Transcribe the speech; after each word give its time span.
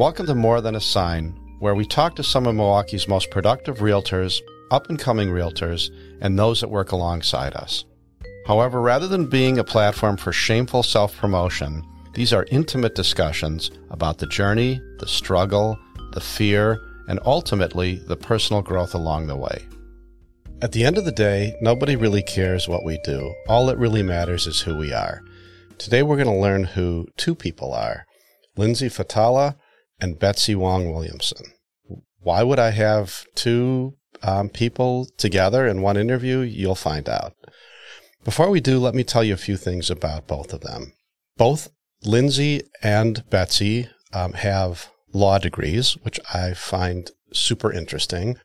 Welcome 0.00 0.24
to 0.28 0.34
More 0.34 0.62
Than 0.62 0.76
a 0.76 0.80
Sign, 0.80 1.38
where 1.58 1.74
we 1.74 1.84
talk 1.84 2.16
to 2.16 2.22
some 2.22 2.46
of 2.46 2.54
Milwaukee's 2.54 3.06
most 3.06 3.30
productive 3.30 3.80
realtors, 3.80 4.40
up 4.70 4.88
and 4.88 4.98
coming 4.98 5.28
realtors, 5.28 5.90
and 6.22 6.38
those 6.38 6.62
that 6.62 6.70
work 6.70 6.92
alongside 6.92 7.52
us. 7.52 7.84
However, 8.46 8.80
rather 8.80 9.06
than 9.06 9.28
being 9.28 9.58
a 9.58 9.62
platform 9.62 10.16
for 10.16 10.32
shameful 10.32 10.82
self 10.82 11.14
promotion, 11.18 11.84
these 12.14 12.32
are 12.32 12.46
intimate 12.50 12.94
discussions 12.94 13.70
about 13.90 14.16
the 14.16 14.26
journey, 14.26 14.80
the 15.00 15.06
struggle, 15.06 15.78
the 16.12 16.20
fear, 16.22 16.80
and 17.06 17.20
ultimately 17.26 17.96
the 17.96 18.16
personal 18.16 18.62
growth 18.62 18.94
along 18.94 19.26
the 19.26 19.36
way. 19.36 19.66
At 20.62 20.72
the 20.72 20.82
end 20.82 20.96
of 20.96 21.04
the 21.04 21.12
day, 21.12 21.54
nobody 21.60 21.94
really 21.94 22.22
cares 22.22 22.66
what 22.66 22.86
we 22.86 22.98
do. 23.04 23.34
All 23.48 23.66
that 23.66 23.76
really 23.76 24.02
matters 24.02 24.46
is 24.46 24.62
who 24.62 24.78
we 24.78 24.94
are. 24.94 25.20
Today 25.76 26.02
we're 26.02 26.16
going 26.16 26.26
to 26.26 26.42
learn 26.42 26.64
who 26.64 27.06
two 27.18 27.34
people 27.34 27.74
are 27.74 28.06
Lindsay 28.56 28.88
Fathallah 28.88 29.56
and 30.00 30.18
Betsy 30.18 30.54
Wong 30.54 30.92
Williamson. 30.92 31.46
Why 32.20 32.42
would 32.42 32.58
I 32.58 32.70
have 32.70 33.24
two 33.34 33.94
um, 34.22 34.48
people 34.48 35.08
together 35.16 35.66
in 35.66 35.82
one 35.82 35.96
interview? 35.96 36.40
You'll 36.40 36.74
find 36.74 37.08
out. 37.08 37.34
Before 38.24 38.50
we 38.50 38.60
do, 38.60 38.78
let 38.78 38.94
me 38.94 39.04
tell 39.04 39.24
you 39.24 39.34
a 39.34 39.38
few 39.38 39.56
things 39.56 39.90
about 39.90 40.26
both 40.26 40.52
of 40.52 40.60
them. 40.60 40.92
Both 41.38 41.70
Lindsay 42.04 42.62
and 42.82 43.24
Betsy 43.30 43.88
um, 44.12 44.34
have 44.34 44.90
law 45.12 45.38
degrees, 45.38 45.94
which 46.02 46.20
I 46.32 46.54
find 46.54 47.10
super 47.32 47.72
interesting 47.72 48.36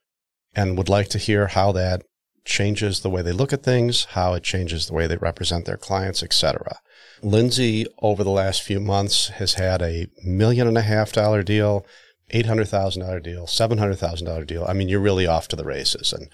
and 0.56 0.78
would 0.78 0.90
like 0.90 1.10
to 1.10 1.18
hear 1.18 1.48
how 1.48 1.72
that 1.74 2.04
changes 2.46 3.02
the 3.02 3.10
way 3.10 3.22
they 3.22 3.32
look 3.32 3.52
at 3.52 3.64
things, 3.64 4.06
how 4.12 4.34
it 4.34 4.44
changes 4.44 4.88
the 4.88 4.94
way 4.94 5.08
they 5.08 5.18
represent 5.18 5.66
their 5.66 5.78
clients, 5.78 6.24
etc. 6.24 6.78
Lindsay, 7.22 7.86
over 8.02 8.24
the 8.24 8.30
last 8.30 8.62
few 8.62 8.80
months, 8.80 9.30
has 9.30 9.54
had 9.54 9.82
a 9.82 10.08
million 10.24 10.68
and 10.68 10.78
a 10.78 10.82
half 10.82 11.12
dollar 11.12 11.44
deal, 11.44 11.86
$800,000 12.34 13.24
deal, 13.24 13.46
$700,000 13.46 14.48
deal. 14.48 14.66
I 14.68 14.74
mean, 14.74 14.90
you're 14.90 15.00
really 15.00 15.28
off 15.28 15.48
to 15.50 15.56
the 15.56 15.66
races. 15.66 16.12
And 16.14 16.28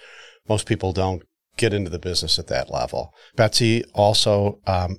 most 0.48 0.66
people 0.66 0.92
don't 0.92 1.22
get 1.56 1.72
into 1.74 1.90
the 1.90 1.98
business 1.98 2.38
at 2.38 2.48
that 2.48 2.70
level. 2.70 3.12
Betsy 3.36 3.84
also, 3.94 4.60
um, 4.66 4.98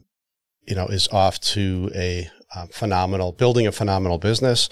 you 0.67 0.75
know, 0.75 0.86
is 0.88 1.08
off 1.09 1.40
to 1.40 1.92
a 1.95 2.30
um, 2.56 2.68
phenomenal, 2.70 3.31
building 3.31 3.68
a 3.68 3.72
phenomenal 3.72 4.18
business. 4.18 4.70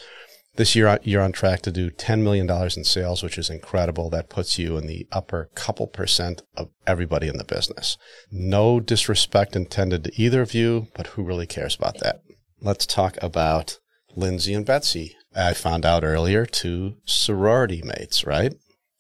This 0.56 0.76
year, 0.76 0.88
uh, 0.88 0.98
you're 1.04 1.22
on 1.22 1.32
track 1.32 1.62
to 1.62 1.72
do 1.72 1.90
$10 1.90 2.24
million 2.24 2.50
in 2.50 2.84
sales, 2.84 3.24
which 3.24 3.38
is 3.38 3.50
incredible. 3.50 4.10
That 4.10 4.30
puts 4.30 4.60
you 4.60 4.76
in 4.78 4.86
the 4.86 5.08
upper 5.12 5.50
couple 5.56 5.88
percent 5.88 6.42
of 6.58 6.70
everybody 6.86 7.28
in 7.28 7.38
the 7.38 7.46
business. 7.46 7.98
No 8.32 8.82
disrespect 8.82 9.56
intended 9.56 10.04
to 10.04 10.22
either 10.22 10.42
of 10.42 10.54
you, 10.54 10.88
but 10.94 11.08
who 11.08 11.24
really 11.24 11.48
cares 11.48 11.76
about 11.76 12.00
that? 12.00 12.22
Let's 12.62 12.86
talk 12.86 13.18
about 13.22 13.80
Lindsay 14.16 14.54
and 14.54 14.66
Betsy. 14.66 15.16
I 15.34 15.54
found 15.54 15.86
out 15.86 16.04
earlier, 16.04 16.46
two 16.46 16.98
sorority 17.06 17.82
mates, 17.84 18.26
right? 18.26 18.54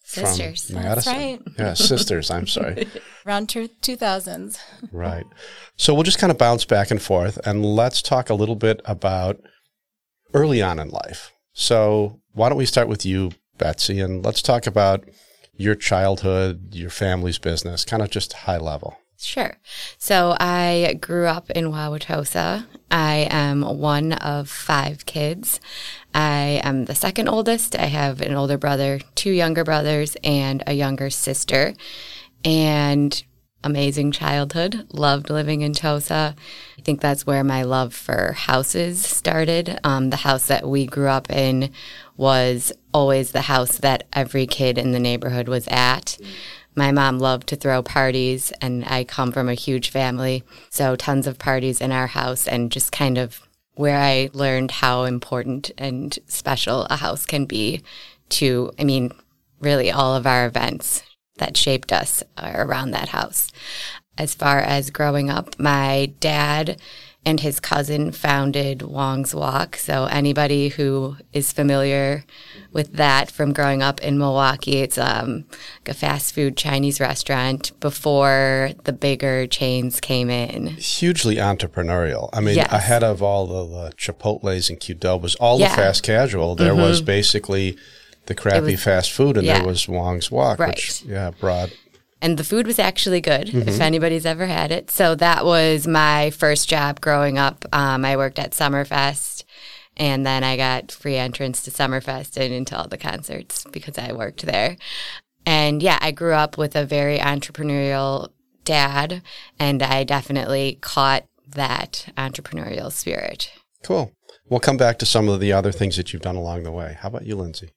Sisters. 0.03 0.71
From 0.71 0.83
That's 0.83 1.07
right. 1.07 1.41
Yeah, 1.57 1.73
sisters. 1.73 2.31
I'm 2.31 2.47
sorry. 2.47 2.87
Around 3.25 3.49
2000s. 3.49 4.57
right. 4.91 5.25
So 5.75 5.93
we'll 5.93 6.03
just 6.03 6.19
kind 6.19 6.31
of 6.31 6.37
bounce 6.37 6.65
back 6.65 6.91
and 6.91 7.01
forth 7.01 7.39
and 7.45 7.65
let's 7.65 8.01
talk 8.01 8.29
a 8.29 8.33
little 8.33 8.55
bit 8.55 8.81
about 8.85 9.37
early 10.33 10.61
on 10.61 10.79
in 10.79 10.89
life. 10.89 11.31
So 11.53 12.19
why 12.33 12.49
don't 12.49 12.57
we 12.57 12.65
start 12.65 12.87
with 12.87 13.05
you, 13.05 13.31
Betsy, 13.57 13.99
and 13.99 14.23
let's 14.23 14.41
talk 14.41 14.67
about 14.67 15.03
your 15.53 15.75
childhood, 15.75 16.73
your 16.73 16.89
family's 16.89 17.37
business, 17.37 17.85
kind 17.85 18.01
of 18.01 18.09
just 18.09 18.33
high 18.33 18.57
level. 18.57 18.97
Sure. 19.17 19.55
So 19.99 20.35
I 20.39 20.97
grew 20.99 21.27
up 21.27 21.51
in 21.51 21.65
Wauwatosa. 21.65 22.65
I 22.89 23.27
am 23.29 23.61
one 23.61 24.13
of 24.13 24.49
five 24.49 25.05
kids. 25.05 25.59
I 26.15 26.59
am 26.63 26.85
the 26.85 26.95
second 26.95 27.27
oldest. 27.27 27.75
I 27.75 27.85
have 27.85 28.21
an 28.21 28.33
older 28.33 28.57
brother, 28.57 28.99
two 29.13 29.29
younger 29.31 29.63
brothers, 29.63 30.17
and 30.23 30.63
a 30.65 30.73
younger 30.73 31.11
sister. 31.11 31.75
And 32.43 33.23
amazing 33.63 34.11
childhood. 34.11 34.87
Loved 34.91 35.29
living 35.29 35.61
in 35.61 35.73
Tosa. 35.73 36.35
I 36.77 36.81
think 36.81 37.01
that's 37.01 37.25
where 37.25 37.43
my 37.43 37.63
love 37.63 37.93
for 37.93 38.33
houses 38.33 39.03
started. 39.05 39.79
Um, 39.83 40.09
the 40.09 40.17
house 40.17 40.47
that 40.47 40.67
we 40.67 40.85
grew 40.85 41.07
up 41.07 41.29
in 41.29 41.71
was 42.17 42.73
always 42.93 43.31
the 43.31 43.41
house 43.41 43.77
that 43.77 44.07
every 44.13 44.47
kid 44.47 44.77
in 44.77 44.91
the 44.91 44.99
neighborhood 44.99 45.47
was 45.47 45.67
at. 45.67 46.17
My 46.75 46.91
mom 46.91 47.19
loved 47.19 47.47
to 47.47 47.55
throw 47.55 47.83
parties, 47.83 48.53
and 48.61 48.85
I 48.85 49.03
come 49.03 49.31
from 49.31 49.49
a 49.49 49.53
huge 49.53 49.89
family, 49.89 50.43
so 50.69 50.95
tons 50.95 51.27
of 51.27 51.37
parties 51.37 51.81
in 51.81 51.91
our 51.91 52.07
house, 52.07 52.47
and 52.47 52.71
just 52.71 52.91
kind 52.91 53.17
of 53.17 53.41
where 53.75 53.97
I 53.97 54.29
learned 54.33 54.71
how 54.71 55.03
important 55.03 55.71
and 55.77 56.17
special 56.27 56.85
a 56.89 56.97
house 56.97 57.25
can 57.25 57.45
be 57.45 57.81
to, 58.29 58.71
I 58.79 58.85
mean, 58.85 59.11
really 59.59 59.91
all 59.91 60.15
of 60.15 60.25
our 60.25 60.45
events 60.45 61.03
that 61.41 61.57
shaped 61.57 61.91
us 61.91 62.23
around 62.37 62.91
that 62.91 63.09
house. 63.09 63.51
As 64.17 64.35
far 64.35 64.59
as 64.59 64.91
growing 64.91 65.29
up, 65.29 65.59
my 65.59 66.13
dad 66.19 66.79
and 67.25 67.39
his 67.39 67.59
cousin 67.59 68.11
founded 68.11 68.83
Wong's 68.83 69.33
Wok. 69.33 69.75
So 69.75 70.05
anybody 70.05 70.69
who 70.69 71.17
is 71.33 71.51
familiar 71.51 72.25
with 72.71 72.93
that 72.93 73.31
from 73.31 73.53
growing 73.53 73.81
up 73.81 73.99
in 74.01 74.17
Milwaukee, 74.17 74.77
it's 74.77 74.97
um, 74.97 75.45
like 75.79 75.89
a 75.89 75.93
fast 75.93 76.35
food 76.35 76.57
Chinese 76.57 76.99
restaurant 76.99 77.71
before 77.79 78.71
the 78.83 78.93
bigger 78.93 79.47
chains 79.47 79.99
came 79.99 80.29
in. 80.29 80.67
Hugely 80.67 81.35
entrepreneurial. 81.35 82.29
I 82.33 82.41
mean, 82.41 82.55
yes. 82.55 82.71
ahead 82.71 83.03
of 83.03 83.23
all 83.23 83.47
the, 83.47 83.65
the 83.65 83.95
Chipotle's 83.95 84.69
and 84.69 84.79
Qdoba's, 84.79 85.35
all 85.35 85.59
yeah. 85.59 85.69
the 85.69 85.75
fast 85.75 86.03
casual, 86.03 86.55
there 86.55 86.73
mm-hmm. 86.73 86.81
was 86.81 87.01
basically 87.01 87.77
the 88.25 88.35
crappy 88.35 88.71
was, 88.71 88.83
fast 88.83 89.11
food, 89.11 89.37
and 89.37 89.45
yeah. 89.45 89.59
there 89.59 89.67
was 89.67 89.87
Wong's 89.87 90.31
Wok, 90.31 90.59
right. 90.59 90.69
which 90.69 91.03
yeah, 91.03 91.31
brought. 91.39 91.71
And 92.21 92.37
the 92.37 92.43
food 92.43 92.67
was 92.67 92.77
actually 92.77 93.19
good 93.19 93.47
mm-hmm. 93.47 93.67
if 93.67 93.81
anybody's 93.81 94.25
ever 94.25 94.45
had 94.45 94.71
it. 94.71 94.91
So 94.91 95.15
that 95.15 95.43
was 95.43 95.87
my 95.87 96.29
first 96.29 96.69
job 96.69 97.01
growing 97.01 97.39
up. 97.39 97.65
Um, 97.73 98.05
I 98.05 98.15
worked 98.15 98.37
at 98.37 98.51
Summerfest, 98.51 99.43
and 99.97 100.25
then 100.25 100.43
I 100.43 100.55
got 100.55 100.91
free 100.91 101.17
entrance 101.17 101.63
to 101.63 101.71
Summerfest 101.71 102.37
and 102.37 102.53
into 102.53 102.77
all 102.77 102.87
the 102.87 102.97
concerts 102.97 103.65
because 103.71 103.97
I 103.97 104.13
worked 104.13 104.45
there. 104.45 104.77
And 105.45 105.81
yeah, 105.81 105.97
I 105.99 106.11
grew 106.11 106.33
up 106.33 106.57
with 106.57 106.75
a 106.75 106.85
very 106.85 107.17
entrepreneurial 107.17 108.29
dad, 108.63 109.23
and 109.59 109.81
I 109.81 110.03
definitely 110.03 110.77
caught 110.81 111.25
that 111.49 112.11
entrepreneurial 112.17 112.91
spirit. 112.91 113.51
Cool. 113.83 114.11
We'll 114.47 114.59
come 114.59 114.77
back 114.77 114.99
to 114.99 115.05
some 115.05 115.27
of 115.27 115.39
the 115.39 115.53
other 115.53 115.71
things 115.71 115.97
that 115.97 116.13
you've 116.13 116.21
done 116.21 116.35
along 116.35 116.63
the 116.63 116.71
way. 116.71 116.97
How 116.99 117.07
about 117.07 117.25
you, 117.25 117.35
Lindsay? 117.35 117.71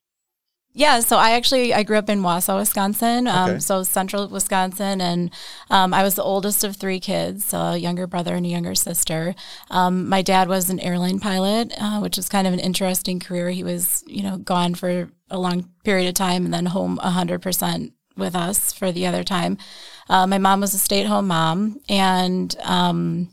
Yeah, 0.77 0.99
so 0.99 1.15
I 1.15 1.31
actually 1.31 1.73
I 1.73 1.83
grew 1.83 1.97
up 1.97 2.09
in 2.09 2.21
Wausau, 2.21 2.57
Wisconsin, 2.57 3.27
um, 3.27 3.51
okay. 3.51 3.59
so 3.59 3.83
central 3.83 4.27
Wisconsin, 4.27 4.99
and 4.99 5.31
um, 5.69 5.93
I 5.93 6.03
was 6.03 6.15
the 6.15 6.23
oldest 6.23 6.65
of 6.65 6.75
three 6.75 6.99
kids, 6.99 7.45
so 7.45 7.57
a 7.57 7.77
younger 7.77 8.07
brother 8.07 8.35
and 8.35 8.45
a 8.45 8.49
younger 8.49 8.75
sister. 8.75 9.35
Um, 9.71 10.09
my 10.09 10.21
dad 10.21 10.49
was 10.49 10.69
an 10.69 10.81
airline 10.81 11.21
pilot, 11.21 11.71
uh, 11.79 11.99
which 11.99 12.17
is 12.17 12.27
kind 12.27 12.45
of 12.45 12.51
an 12.51 12.59
interesting 12.59 13.21
career. 13.21 13.51
He 13.51 13.63
was, 13.63 14.03
you 14.05 14.21
know, 14.21 14.35
gone 14.35 14.75
for 14.75 15.09
a 15.29 15.39
long 15.39 15.69
period 15.85 16.09
of 16.09 16.13
time 16.13 16.43
and 16.43 16.53
then 16.53 16.65
home 16.65 16.97
hundred 16.97 17.41
percent 17.41 17.93
with 18.17 18.35
us 18.35 18.73
for 18.73 18.91
the 18.91 19.07
other 19.07 19.23
time. 19.23 19.57
Uh, 20.09 20.27
my 20.27 20.37
mom 20.37 20.59
was 20.59 20.73
a 20.73 20.77
stay-at-home 20.77 21.27
mom, 21.27 21.79
and 21.87 22.53
um, 22.63 23.29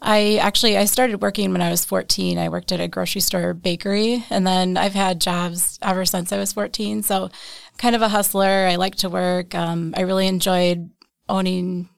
I 0.00 0.36
actually 0.36 0.76
I 0.76 0.84
started 0.84 1.22
working 1.22 1.52
when 1.52 1.62
I 1.62 1.70
was 1.70 1.84
14. 1.84 2.38
I 2.38 2.48
worked 2.48 2.70
at 2.70 2.80
a 2.80 2.88
grocery 2.88 3.20
store 3.20 3.52
bakery 3.52 4.24
and 4.30 4.46
then 4.46 4.76
I've 4.76 4.94
had 4.94 5.20
jobs 5.20 5.78
ever 5.82 6.04
since 6.04 6.32
I 6.32 6.38
was 6.38 6.52
14. 6.52 7.02
So 7.02 7.30
kind 7.78 7.96
of 7.96 8.02
a 8.02 8.08
hustler. 8.08 8.66
I 8.66 8.76
like 8.76 8.94
to 8.96 9.08
work. 9.08 9.54
Um, 9.54 9.94
I 9.96 10.02
really 10.02 10.28
enjoyed 10.28 10.90
owning 11.28 11.88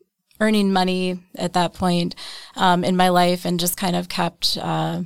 earning 0.40 0.72
money 0.72 1.20
at 1.36 1.52
that 1.52 1.74
point 1.74 2.14
um, 2.56 2.82
in 2.82 2.96
my 2.96 3.10
life 3.10 3.44
and 3.44 3.60
just 3.60 3.76
kind 3.76 3.94
of 3.94 4.08
kept 4.08 4.56
uh, 4.60 5.02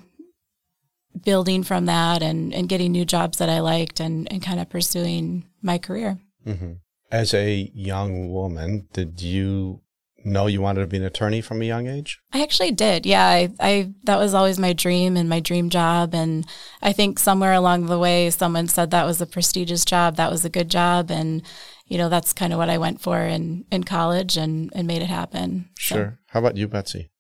building 1.25 1.65
from 1.65 1.87
that 1.87 2.23
and, 2.23 2.55
and 2.55 2.69
getting 2.69 2.93
new 2.93 3.05
jobs 3.05 3.39
that 3.39 3.49
I 3.49 3.59
liked 3.59 3.99
and, 3.99 4.31
and 4.33 4.41
kind 4.41 4.61
of 4.61 4.69
pursuing 4.69 5.45
my 5.61 5.79
career. 5.79 6.19
Mm-hmm. 6.47 6.75
As 7.11 7.35
a 7.35 7.71
young 7.75 8.31
woman, 8.31 8.89
did 8.93 9.21
you 9.21 9.81
know 10.25 10.47
you 10.47 10.61
wanted 10.61 10.81
to 10.81 10.87
be 10.87 10.97
an 10.97 11.05
attorney 11.05 11.41
from 11.41 11.63
a 11.63 11.65
young 11.65 11.87
age? 11.87 12.21
I 12.33 12.43
actually 12.43 12.71
did. 12.73 13.07
Yeah, 13.07 13.27
I, 13.27 13.51
I 13.61 13.93
that 14.05 14.19
was 14.19 14.35
always 14.35 14.59
my 14.59 14.73
dream 14.73 15.17
and 15.17 15.29
my 15.29 15.41
dream 15.41 15.71
job. 15.71 16.15
And 16.15 16.47
I 16.83 16.93
think 16.93 17.19
somewhere 17.19 17.53
along 17.53 17.87
the 17.87 17.99
way, 17.99 18.31
someone 18.31 18.69
said 18.69 18.91
that 18.91 19.07
was 19.07 19.21
a 19.21 19.27
prestigious 19.27 19.85
job, 19.85 20.17
that 20.17 20.31
was 20.31 20.45
a 20.45 20.51
good 20.51 20.71
job, 20.71 21.11
and 21.11 21.43
you 21.87 21.99
know 21.99 22.09
that's 22.09 22.33
kind 22.33 22.53
of 22.53 22.59
what 22.59 22.71
I 22.71 22.79
went 22.79 23.01
for 23.01 23.21
in 23.21 23.65
in 23.71 23.85
college 23.85 24.37
and 24.37 24.73
and 24.75 24.87
made 24.87 25.03
it 25.03 25.11
happen. 25.11 25.69
Sure. 25.79 26.19
So. 26.19 26.19
How 26.29 26.41
about 26.41 26.57
you, 26.57 26.69
Betsy? 26.69 27.11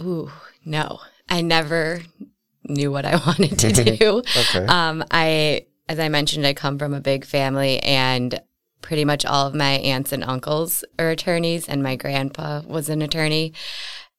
Ooh, 0.00 0.30
no, 0.64 1.00
I 1.28 1.42
never 1.42 2.02
knew 2.68 2.90
what 2.90 3.04
I 3.04 3.16
wanted 3.26 3.58
to 3.58 3.72
do. 3.96 4.22
okay. 4.36 4.66
Um, 4.66 5.04
I 5.10 5.66
as 5.88 5.98
I 5.98 6.08
mentioned, 6.08 6.46
I 6.46 6.54
come 6.54 6.78
from 6.78 6.94
a 6.94 7.00
big 7.00 7.24
family 7.24 7.78
and 7.80 8.40
pretty 8.82 9.04
much 9.04 9.24
all 9.24 9.46
of 9.46 9.54
my 9.54 9.72
aunts 9.72 10.12
and 10.12 10.22
uncles 10.24 10.84
are 10.98 11.10
attorneys, 11.10 11.68
and 11.68 11.82
my 11.82 11.96
grandpa 11.96 12.62
was 12.66 12.88
an 12.88 13.00
attorney. 13.00 13.54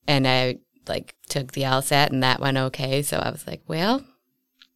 And 0.07 0.27
I 0.27 0.57
like 0.87 1.15
took 1.29 1.51
the 1.51 1.61
LSAT, 1.61 2.09
and 2.09 2.23
that 2.23 2.39
went 2.39 2.57
okay. 2.57 3.01
So 3.01 3.17
I 3.17 3.29
was 3.29 3.45
like, 3.45 3.61
well, 3.67 4.03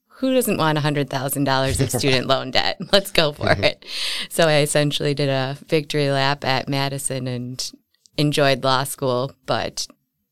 who 0.07 0.33
doesn't 0.33 0.57
want 0.57 0.77
$100,000 0.77 1.81
of 1.81 1.91
student 1.91 2.27
loan 2.27 2.51
debt? 2.51 2.77
Let's 2.91 3.11
go 3.11 3.31
for 3.31 3.45
mm-hmm. 3.45 3.63
it. 3.63 3.85
So 4.29 4.47
I 4.47 4.59
essentially 4.59 5.13
did 5.13 5.29
a 5.29 5.57
victory 5.67 6.09
lap 6.09 6.43
at 6.43 6.67
Madison 6.67 7.27
and 7.27 7.71
enjoyed 8.17 8.63
law 8.63 8.83
school, 8.83 9.31
but 9.45 9.87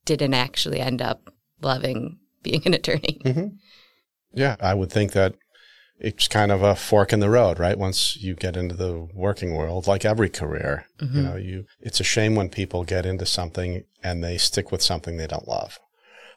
didn't 0.06 0.34
actually 0.34 0.80
end 0.80 1.01
up 1.01 1.31
loving 1.62 2.19
being 2.42 2.63
an 2.66 2.74
attorney. 2.74 3.22
Mm-hmm. 3.24 3.48
Yeah, 4.34 4.56
I 4.60 4.74
would 4.74 4.92
think 4.92 5.13
that 5.13 5.36
it's 6.00 6.27
kind 6.27 6.51
of 6.51 6.62
a 6.62 6.75
fork 6.75 7.13
in 7.13 7.19
the 7.19 7.30
road, 7.30 7.59
right? 7.59 7.77
Once 7.77 8.18
you 8.18 8.36
get 8.36 8.57
into 8.57 8.75
the 8.75 9.07
working 9.13 9.56
world, 9.56 9.88
like 9.88 10.06
every 10.06 10.30
career, 10.30 10.86
mm-hmm. 11.00 11.18
you 11.18 11.24
know, 11.24 11.36
you 11.36 11.65
it's 11.80 12.00
a 12.00 12.03
shame 12.03 12.36
when 12.36 12.50
people 12.50 12.83
get 12.83 13.06
into 13.06 13.25
something 13.25 13.83
and 14.03 14.24
they 14.24 14.38
stick 14.38 14.71
with 14.71 14.81
something 14.81 15.18
they 15.18 15.27
don't 15.27 15.47
love. 15.47 15.80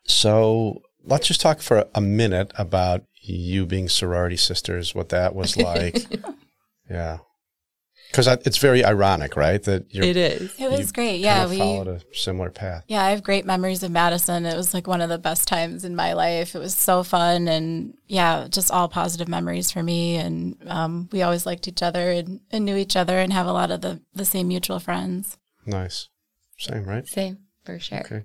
So 0.04 0.82
let's 1.04 1.26
just 1.26 1.40
talk 1.40 1.60
for 1.60 1.86
a 1.94 2.00
minute 2.00 2.52
about 2.56 3.04
you 3.20 3.66
being 3.66 3.88
sorority 3.88 4.36
sisters, 4.36 4.94
what 4.94 5.08
that 5.10 5.34
was 5.34 5.56
like. 5.56 6.06
yeah 6.90 7.18
because 8.10 8.26
it's 8.26 8.58
very 8.58 8.84
ironic, 8.84 9.36
right? 9.36 9.62
That 9.62 9.92
you're, 9.94 10.04
it 10.04 10.16
is. 10.16 10.54
It 10.58 10.70
was 10.70 10.92
great. 10.92 11.20
Yeah, 11.20 11.46
we 11.46 11.58
followed 11.58 11.88
a 11.88 12.00
similar 12.12 12.50
path. 12.50 12.84
Yeah, 12.88 13.04
I 13.04 13.10
have 13.10 13.22
great 13.22 13.44
memories 13.44 13.82
of 13.82 13.90
Madison. 13.90 14.46
It 14.46 14.56
was 14.56 14.72
like 14.72 14.86
one 14.86 15.00
of 15.00 15.10
the 15.10 15.18
best 15.18 15.46
times 15.46 15.84
in 15.84 15.94
my 15.94 16.14
life. 16.14 16.54
It 16.54 16.58
was 16.58 16.74
so 16.74 17.02
fun, 17.02 17.48
and 17.48 17.94
yeah, 18.06 18.46
just 18.48 18.70
all 18.70 18.88
positive 18.88 19.28
memories 19.28 19.70
for 19.70 19.82
me. 19.82 20.16
And 20.16 20.56
um, 20.66 21.08
we 21.12 21.22
always 21.22 21.44
liked 21.44 21.68
each 21.68 21.82
other 21.82 22.10
and, 22.10 22.40
and, 22.50 22.64
knew 22.64 22.76
each 22.76 22.96
other, 22.96 23.18
and 23.18 23.32
have 23.32 23.46
a 23.46 23.52
lot 23.52 23.70
of 23.70 23.82
the 23.82 24.00
the 24.14 24.24
same 24.24 24.48
mutual 24.48 24.80
friends. 24.80 25.36
Nice, 25.66 26.08
same, 26.58 26.84
right? 26.84 27.06
Same 27.06 27.38
for 27.64 27.78
sure. 27.78 28.00
Okay, 28.00 28.24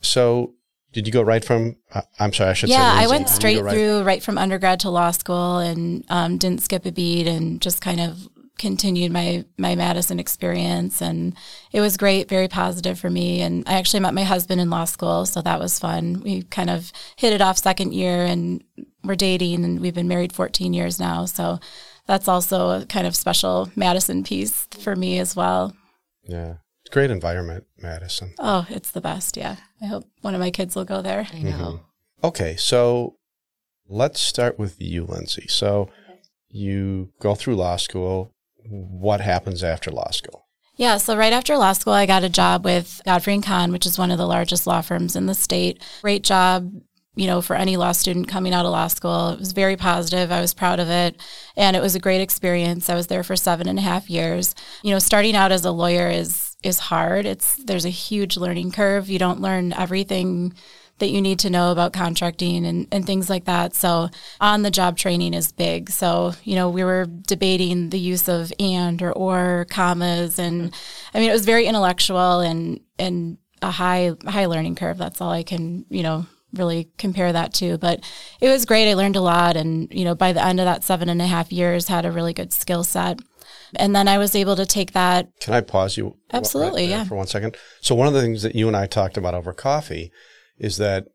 so 0.00 0.54
did 0.92 1.06
you 1.06 1.12
go 1.12 1.22
right 1.22 1.44
from? 1.44 1.76
Uh, 1.92 2.02
I'm 2.20 2.32
sorry, 2.32 2.50
I 2.50 2.52
should 2.52 2.68
yeah, 2.68 2.76
say. 2.76 2.96
Yeah, 2.96 3.04
I 3.04 3.08
went 3.08 3.28
straight 3.28 3.60
right? 3.60 3.74
through, 3.74 4.02
right 4.02 4.22
from 4.22 4.38
undergrad 4.38 4.80
to 4.80 4.90
law 4.90 5.10
school, 5.10 5.58
and 5.58 6.04
um, 6.08 6.38
didn't 6.38 6.62
skip 6.62 6.86
a 6.86 6.92
beat, 6.92 7.26
and 7.26 7.60
just 7.60 7.80
kind 7.80 8.00
of 8.00 8.28
continued 8.58 9.12
my 9.12 9.44
my 9.58 9.74
Madison 9.74 10.18
experience 10.18 11.00
and 11.02 11.34
it 11.72 11.80
was 11.80 11.96
great 11.96 12.28
very 12.28 12.48
positive 12.48 12.98
for 12.98 13.10
me. 13.10 13.40
And 13.42 13.64
I 13.66 13.74
actually 13.74 14.00
met 14.00 14.14
my 14.14 14.24
husband 14.24 14.60
in 14.60 14.70
law 14.70 14.84
school 14.84 15.26
so 15.26 15.42
that 15.42 15.60
was 15.60 15.78
fun. 15.78 16.20
We 16.22 16.42
kind 16.44 16.70
of 16.70 16.92
hit 17.16 17.32
it 17.32 17.40
off 17.40 17.58
second 17.58 17.92
year 17.92 18.24
and 18.24 18.62
we're 19.04 19.16
dating 19.16 19.64
and 19.64 19.80
we've 19.80 19.94
been 19.94 20.08
married 20.08 20.32
14 20.32 20.72
years 20.74 20.98
now. 20.98 21.26
So 21.26 21.58
that's 22.06 22.28
also 22.28 22.80
a 22.80 22.86
kind 22.86 23.06
of 23.06 23.16
special 23.16 23.70
Madison 23.76 24.24
piece 24.24 24.66
for 24.80 24.96
me 24.96 25.18
as 25.18 25.36
well. 25.36 25.74
Yeah. 26.22 26.54
Great 26.90 27.10
environment 27.10 27.64
Madison. 27.78 28.34
Oh 28.38 28.66
it's 28.70 28.90
the 28.90 29.00
best 29.00 29.36
yeah. 29.36 29.56
I 29.82 29.86
hope 29.86 30.04
one 30.22 30.34
of 30.34 30.40
my 30.40 30.50
kids 30.50 30.74
will 30.74 30.84
go 30.84 31.02
there. 31.02 31.26
I 31.32 31.38
know. 31.38 31.50
Mm-hmm. 31.50 32.26
okay 32.26 32.56
so 32.56 33.16
let's 33.88 34.20
start 34.20 34.58
with 34.58 34.80
you 34.80 35.04
Lindsay. 35.04 35.46
So 35.48 35.90
you 36.48 37.12
go 37.20 37.34
through 37.34 37.56
law 37.56 37.76
school 37.76 38.32
what 38.68 39.20
happens 39.20 39.62
after 39.64 39.90
law 39.90 40.10
school? 40.10 40.46
Yeah, 40.76 40.98
so 40.98 41.16
right 41.16 41.32
after 41.32 41.56
law 41.56 41.72
school, 41.72 41.94
I 41.94 42.04
got 42.04 42.24
a 42.24 42.28
job 42.28 42.64
with 42.64 43.00
Godfrey 43.06 43.34
and 43.34 43.42
Kahn, 43.42 43.72
which 43.72 43.86
is 43.86 43.98
one 43.98 44.10
of 44.10 44.18
the 44.18 44.26
largest 44.26 44.66
law 44.66 44.82
firms 44.82 45.16
in 45.16 45.24
the 45.24 45.34
state. 45.34 45.82
Great 46.02 46.22
job, 46.22 46.70
you 47.14 47.26
know, 47.26 47.40
for 47.40 47.56
any 47.56 47.78
law 47.78 47.92
student 47.92 48.28
coming 48.28 48.52
out 48.52 48.66
of 48.66 48.72
law 48.72 48.88
school. 48.88 49.30
It 49.30 49.38
was 49.38 49.52
very 49.52 49.76
positive. 49.76 50.30
I 50.30 50.42
was 50.42 50.52
proud 50.52 50.78
of 50.78 50.90
it. 50.90 51.18
And 51.56 51.76
it 51.76 51.82
was 51.82 51.94
a 51.94 52.00
great 52.00 52.20
experience. 52.20 52.90
I 52.90 52.94
was 52.94 53.06
there 53.06 53.22
for 53.22 53.36
seven 53.36 53.68
and 53.68 53.78
a 53.78 53.82
half 53.82 54.10
years. 54.10 54.54
You 54.82 54.90
know, 54.90 54.98
starting 54.98 55.34
out 55.34 55.50
as 55.50 55.64
a 55.64 55.70
lawyer 55.70 56.10
is 56.10 56.56
is 56.62 56.78
hard. 56.78 57.24
It's 57.24 57.56
there's 57.64 57.86
a 57.86 57.90
huge 57.90 58.36
learning 58.36 58.72
curve. 58.72 59.08
You 59.08 59.18
don't 59.18 59.40
learn 59.40 59.72
everything 59.72 60.52
that 60.98 61.10
you 61.10 61.20
need 61.20 61.38
to 61.40 61.50
know 61.50 61.72
about 61.72 61.92
contracting 61.92 62.64
and, 62.64 62.86
and 62.90 63.06
things 63.06 63.28
like 63.28 63.44
that. 63.44 63.74
So 63.74 64.08
on 64.40 64.62
the 64.62 64.70
job 64.70 64.96
training 64.96 65.34
is 65.34 65.52
big. 65.52 65.90
So, 65.90 66.32
you 66.44 66.54
know, 66.54 66.70
we 66.70 66.84
were 66.84 67.06
debating 67.06 67.90
the 67.90 67.98
use 67.98 68.28
of 68.28 68.52
and 68.58 69.02
or 69.02 69.12
or 69.12 69.66
commas 69.70 70.38
and 70.38 70.72
I 71.12 71.20
mean 71.20 71.30
it 71.30 71.34
was 71.34 71.44
very 71.44 71.66
intellectual 71.66 72.40
and 72.40 72.80
and 72.98 73.38
a 73.62 73.70
high 73.70 74.12
high 74.26 74.46
learning 74.46 74.76
curve. 74.76 74.98
That's 74.98 75.20
all 75.20 75.30
I 75.30 75.42
can, 75.42 75.84
you 75.90 76.02
know, 76.02 76.26
really 76.54 76.88
compare 76.96 77.32
that 77.32 77.52
to. 77.54 77.76
But 77.76 78.02
it 78.40 78.48
was 78.48 78.64
great. 78.64 78.90
I 78.90 78.94
learned 78.94 79.16
a 79.16 79.20
lot 79.20 79.56
and, 79.56 79.92
you 79.92 80.04
know, 80.04 80.14
by 80.14 80.32
the 80.32 80.44
end 80.44 80.60
of 80.60 80.66
that 80.66 80.84
seven 80.84 81.08
and 81.08 81.20
a 81.20 81.26
half 81.26 81.52
years 81.52 81.88
had 81.88 82.06
a 82.06 82.12
really 82.12 82.32
good 82.32 82.52
skill 82.52 82.84
set. 82.84 83.20
And 83.74 83.94
then 83.94 84.08
I 84.08 84.16
was 84.16 84.34
able 84.34 84.56
to 84.56 84.64
take 84.64 84.92
that. 84.92 85.28
Can 85.40 85.52
I 85.52 85.60
pause 85.60 85.96
you? 85.96 86.16
Absolutely, 86.32 86.84
right 86.84 86.90
yeah. 86.90 87.04
For 87.04 87.16
one 87.16 87.26
second. 87.26 87.56
So 87.80 87.94
one 87.94 88.06
of 88.06 88.14
the 88.14 88.22
things 88.22 88.42
that 88.42 88.54
you 88.54 88.68
and 88.68 88.76
I 88.76 88.86
talked 88.86 89.16
about 89.16 89.34
over 89.34 89.52
coffee 89.52 90.12
is 90.58 90.76
that 90.78 91.06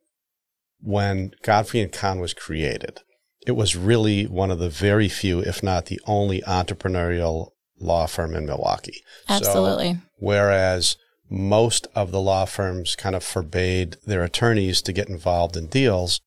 when 0.81 1.31
Godfrey 1.43 1.81
and 1.81 1.91
Kahn 1.91 2.19
was 2.19 2.33
created, 2.33 3.01
it 3.45 3.53
was 3.53 3.75
really 3.75 4.25
one 4.25 4.51
of 4.51 4.59
the 4.59 4.69
very 4.69 5.09
few, 5.09 5.39
if 5.39 5.63
not 5.63 5.87
the 5.87 5.99
only 6.05 6.41
entrepreneurial 6.41 7.49
law 7.79 8.05
firm 8.05 8.35
in 8.35 8.45
Milwaukee. 8.45 9.03
Absolutely. 9.27 9.93
So, 9.93 9.99
whereas 10.19 10.97
most 11.29 11.87
of 11.95 12.11
the 12.11 12.21
law 12.21 12.45
firms 12.45 12.95
kind 12.95 13.15
of 13.15 13.23
forbade 13.23 13.97
their 14.05 14.23
attorneys 14.23 14.81
to 14.83 14.93
get 14.93 15.09
involved 15.09 15.55
in 15.55 15.67
deals, 15.67 16.21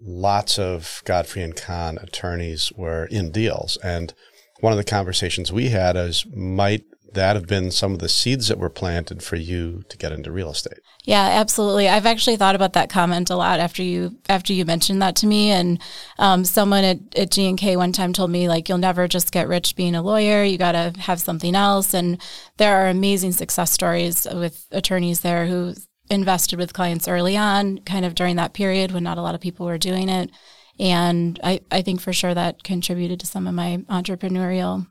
lots 0.00 0.58
of 0.58 1.02
Godfrey 1.04 1.42
and 1.42 1.56
Kahn 1.56 1.98
attorneys 1.98 2.72
were 2.72 3.06
in 3.06 3.32
deals. 3.32 3.76
And 3.78 4.14
one 4.60 4.72
of 4.72 4.78
the 4.78 4.84
conversations 4.84 5.52
we 5.52 5.70
had 5.70 5.96
is 5.96 6.24
might 6.34 6.84
that 7.14 7.36
have 7.36 7.46
been 7.46 7.70
some 7.70 7.92
of 7.92 7.98
the 7.98 8.08
seeds 8.08 8.48
that 8.48 8.58
were 8.58 8.70
planted 8.70 9.22
for 9.22 9.36
you 9.36 9.82
to 9.88 9.96
get 9.96 10.12
into 10.12 10.30
real 10.30 10.50
estate? 10.50 10.78
Yeah, 11.04 11.22
absolutely. 11.22 11.88
I've 11.88 12.06
actually 12.06 12.36
thought 12.36 12.54
about 12.54 12.74
that 12.74 12.90
comment 12.90 13.30
a 13.30 13.36
lot 13.36 13.58
after 13.58 13.82
you 13.82 14.18
after 14.28 14.52
you 14.52 14.64
mentioned 14.64 15.00
that 15.02 15.16
to 15.16 15.26
me. 15.26 15.50
And 15.50 15.80
um, 16.18 16.44
someone 16.44 16.84
at, 16.84 16.98
at 17.16 17.30
G 17.30 17.48
and 17.48 17.58
K 17.58 17.76
one 17.76 17.92
time 17.92 18.12
told 18.12 18.30
me 18.30 18.48
like, 18.48 18.68
you'll 18.68 18.78
never 18.78 19.08
just 19.08 19.32
get 19.32 19.48
rich 19.48 19.76
being 19.76 19.94
a 19.94 20.02
lawyer. 20.02 20.44
You 20.44 20.58
got 20.58 20.72
to 20.72 20.92
have 21.00 21.20
something 21.20 21.54
else. 21.54 21.94
And 21.94 22.20
there 22.58 22.76
are 22.76 22.88
amazing 22.88 23.32
success 23.32 23.72
stories 23.72 24.26
with 24.30 24.66
attorneys 24.70 25.20
there 25.20 25.46
who 25.46 25.74
invested 26.10 26.58
with 26.58 26.72
clients 26.72 27.08
early 27.08 27.36
on, 27.36 27.78
kind 27.78 28.04
of 28.04 28.14
during 28.14 28.36
that 28.36 28.52
period 28.52 28.92
when 28.92 29.04
not 29.04 29.18
a 29.18 29.22
lot 29.22 29.34
of 29.34 29.40
people 29.40 29.66
were 29.66 29.78
doing 29.78 30.08
it. 30.08 30.30
And 30.78 31.38
I, 31.44 31.60
I 31.70 31.82
think 31.82 32.00
for 32.00 32.12
sure 32.12 32.34
that 32.34 32.62
contributed 32.62 33.20
to 33.20 33.26
some 33.26 33.46
of 33.46 33.54
my 33.54 33.84
entrepreneurial 33.88 34.86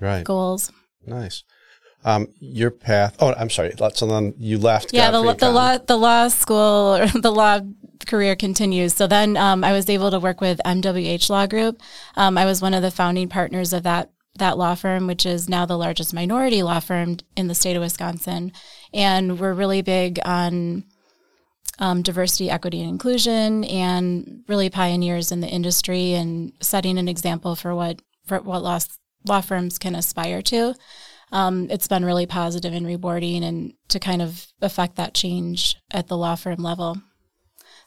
right. 0.00 0.24
goals. 0.24 0.72
Nice. 1.06 1.44
Um, 2.06 2.28
your 2.38 2.70
path. 2.70 3.16
Oh, 3.18 3.34
I'm 3.36 3.50
sorry. 3.50 3.74
So 3.94 4.06
then 4.06 4.32
you 4.38 4.58
left. 4.58 4.94
Yeah, 4.94 5.10
the, 5.10 5.34
the 5.34 5.50
law 5.50 5.76
the 5.76 5.96
law 5.96 6.28
school 6.28 6.96
or 7.00 7.08
the 7.08 7.32
law 7.32 7.60
career 8.06 8.36
continues. 8.36 8.94
So 8.94 9.08
then 9.08 9.36
um, 9.36 9.64
I 9.64 9.72
was 9.72 9.90
able 9.90 10.12
to 10.12 10.20
work 10.20 10.40
with 10.40 10.60
MWH 10.64 11.28
Law 11.28 11.46
Group. 11.48 11.82
Um, 12.14 12.38
I 12.38 12.44
was 12.44 12.62
one 12.62 12.74
of 12.74 12.82
the 12.82 12.92
founding 12.92 13.28
partners 13.28 13.72
of 13.72 13.82
that 13.82 14.12
that 14.38 14.56
law 14.56 14.76
firm, 14.76 15.08
which 15.08 15.26
is 15.26 15.48
now 15.48 15.66
the 15.66 15.76
largest 15.76 16.14
minority 16.14 16.62
law 16.62 16.78
firm 16.78 17.16
in 17.36 17.48
the 17.48 17.54
state 17.54 17.74
of 17.74 17.82
Wisconsin, 17.82 18.52
and 18.94 19.38
we're 19.40 19.52
really 19.52 19.82
big 19.82 20.20
on. 20.24 20.84
Um, 21.78 22.00
diversity, 22.00 22.48
equity, 22.48 22.80
and 22.80 22.88
inclusion, 22.88 23.62
and 23.64 24.44
really 24.48 24.70
pioneers 24.70 25.30
in 25.30 25.40
the 25.40 25.46
industry 25.46 26.14
and 26.14 26.54
setting 26.62 26.96
an 26.96 27.06
example 27.06 27.54
for 27.54 27.74
what 27.74 28.00
for 28.24 28.40
what 28.40 28.62
law 28.62 28.78
law 29.26 29.42
firms 29.42 29.78
can 29.78 29.94
aspire 29.94 30.40
to 30.40 30.74
um, 31.32 31.68
it's 31.70 31.88
been 31.88 32.04
really 32.04 32.26
positive 32.26 32.72
and 32.72 32.86
rewarding 32.86 33.42
and 33.42 33.74
to 33.88 33.98
kind 33.98 34.22
of 34.22 34.46
affect 34.62 34.96
that 34.96 35.14
change 35.14 35.76
at 35.90 36.08
the 36.08 36.16
law 36.16 36.34
firm 36.34 36.62
level. 36.62 36.98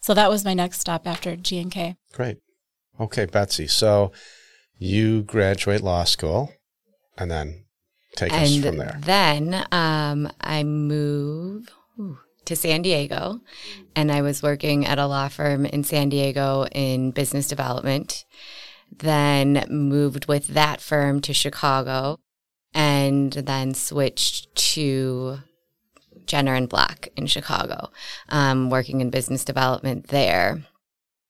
So 0.02 0.14
that 0.14 0.30
was 0.30 0.46
my 0.46 0.54
next 0.54 0.80
stop 0.80 1.08
after 1.08 1.36
G&K. 1.36 1.96
Great. 2.14 2.38
Okay, 3.00 3.26
Betsy. 3.26 3.68
So 3.68 4.12
you 4.78 5.24
graduate 5.24 5.82
law 5.82 6.04
school 6.04 6.54
and 7.18 7.30
then 7.30 7.66
take 8.16 8.34
and 8.34 8.44
us 8.44 8.66
from 8.66 8.78
there. 8.78 8.98
Then 9.02 9.66
um, 9.72 10.30
I 10.42 10.64
move 10.64 11.70
to 12.46 12.56
San 12.56 12.82
Diego 12.82 13.40
and 13.96 14.12
I 14.12 14.22
was 14.22 14.44
working 14.44 14.86
at 14.86 15.00
a 15.00 15.08
law 15.08 15.28
firm 15.28 15.66
in 15.66 15.84
San 15.84 16.10
Diego 16.10 16.66
in 16.72 17.12
business 17.12 17.48
development. 17.48 18.26
Then 18.92 19.66
moved 19.70 20.28
with 20.28 20.48
that 20.48 20.82
firm 20.82 21.22
to 21.22 21.34
Chicago 21.34 22.20
and 22.74 23.32
then 23.34 23.74
switched 23.74 24.54
to 24.56 25.40
Jenner 26.26 26.54
and 26.54 26.70
Block 26.70 27.08
in 27.16 27.26
Chicago, 27.28 27.90
um, 28.30 28.70
working 28.70 29.02
in 29.02 29.10
business 29.10 29.44
development 29.44 30.08
there. 30.08 30.64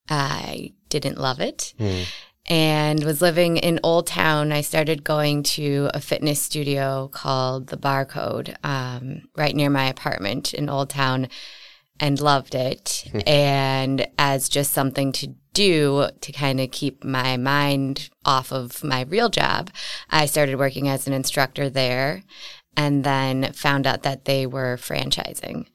I 0.09 0.73
didn't 0.89 1.17
love 1.17 1.39
it. 1.39 1.73
Mm. 1.79 2.05
And 2.49 3.03
was 3.03 3.21
living 3.21 3.57
in 3.57 3.79
Old 3.83 4.07
Town. 4.07 4.51
I 4.51 4.61
started 4.61 5.03
going 5.03 5.43
to 5.43 5.89
a 5.93 6.01
fitness 6.01 6.41
studio 6.41 7.07
called 7.13 7.67
the 7.67 7.77
Barre 7.77 8.05
Code 8.05 8.57
um, 8.63 9.29
right 9.37 9.55
near 9.55 9.69
my 9.69 9.85
apartment 9.85 10.53
in 10.53 10.67
Old 10.67 10.89
Town 10.89 11.29
and 11.99 12.19
loved 12.19 12.55
it. 12.55 13.05
And 13.27 14.07
as 14.17 14.49
just 14.49 14.71
something 14.71 15.11
to 15.13 15.35
do 15.59 16.07
to 16.21 16.31
kind 16.31 16.61
of 16.61 16.71
keep 16.71 17.03
my 17.03 17.35
mind 17.35 18.09
off 18.23 18.51
of 18.53 18.81
my 18.83 19.01
real 19.01 19.29
job, 19.29 19.69
I 20.09 20.25
started 20.25 20.55
working 20.57 20.87
as 20.87 21.05
an 21.05 21.13
instructor 21.13 21.69
there 21.69 22.23
and 22.77 23.03
then 23.03 23.51
found 23.53 23.85
out 23.85 24.03
that 24.03 24.23
they 24.23 24.45
were 24.47 24.77
franchising. 24.77 25.65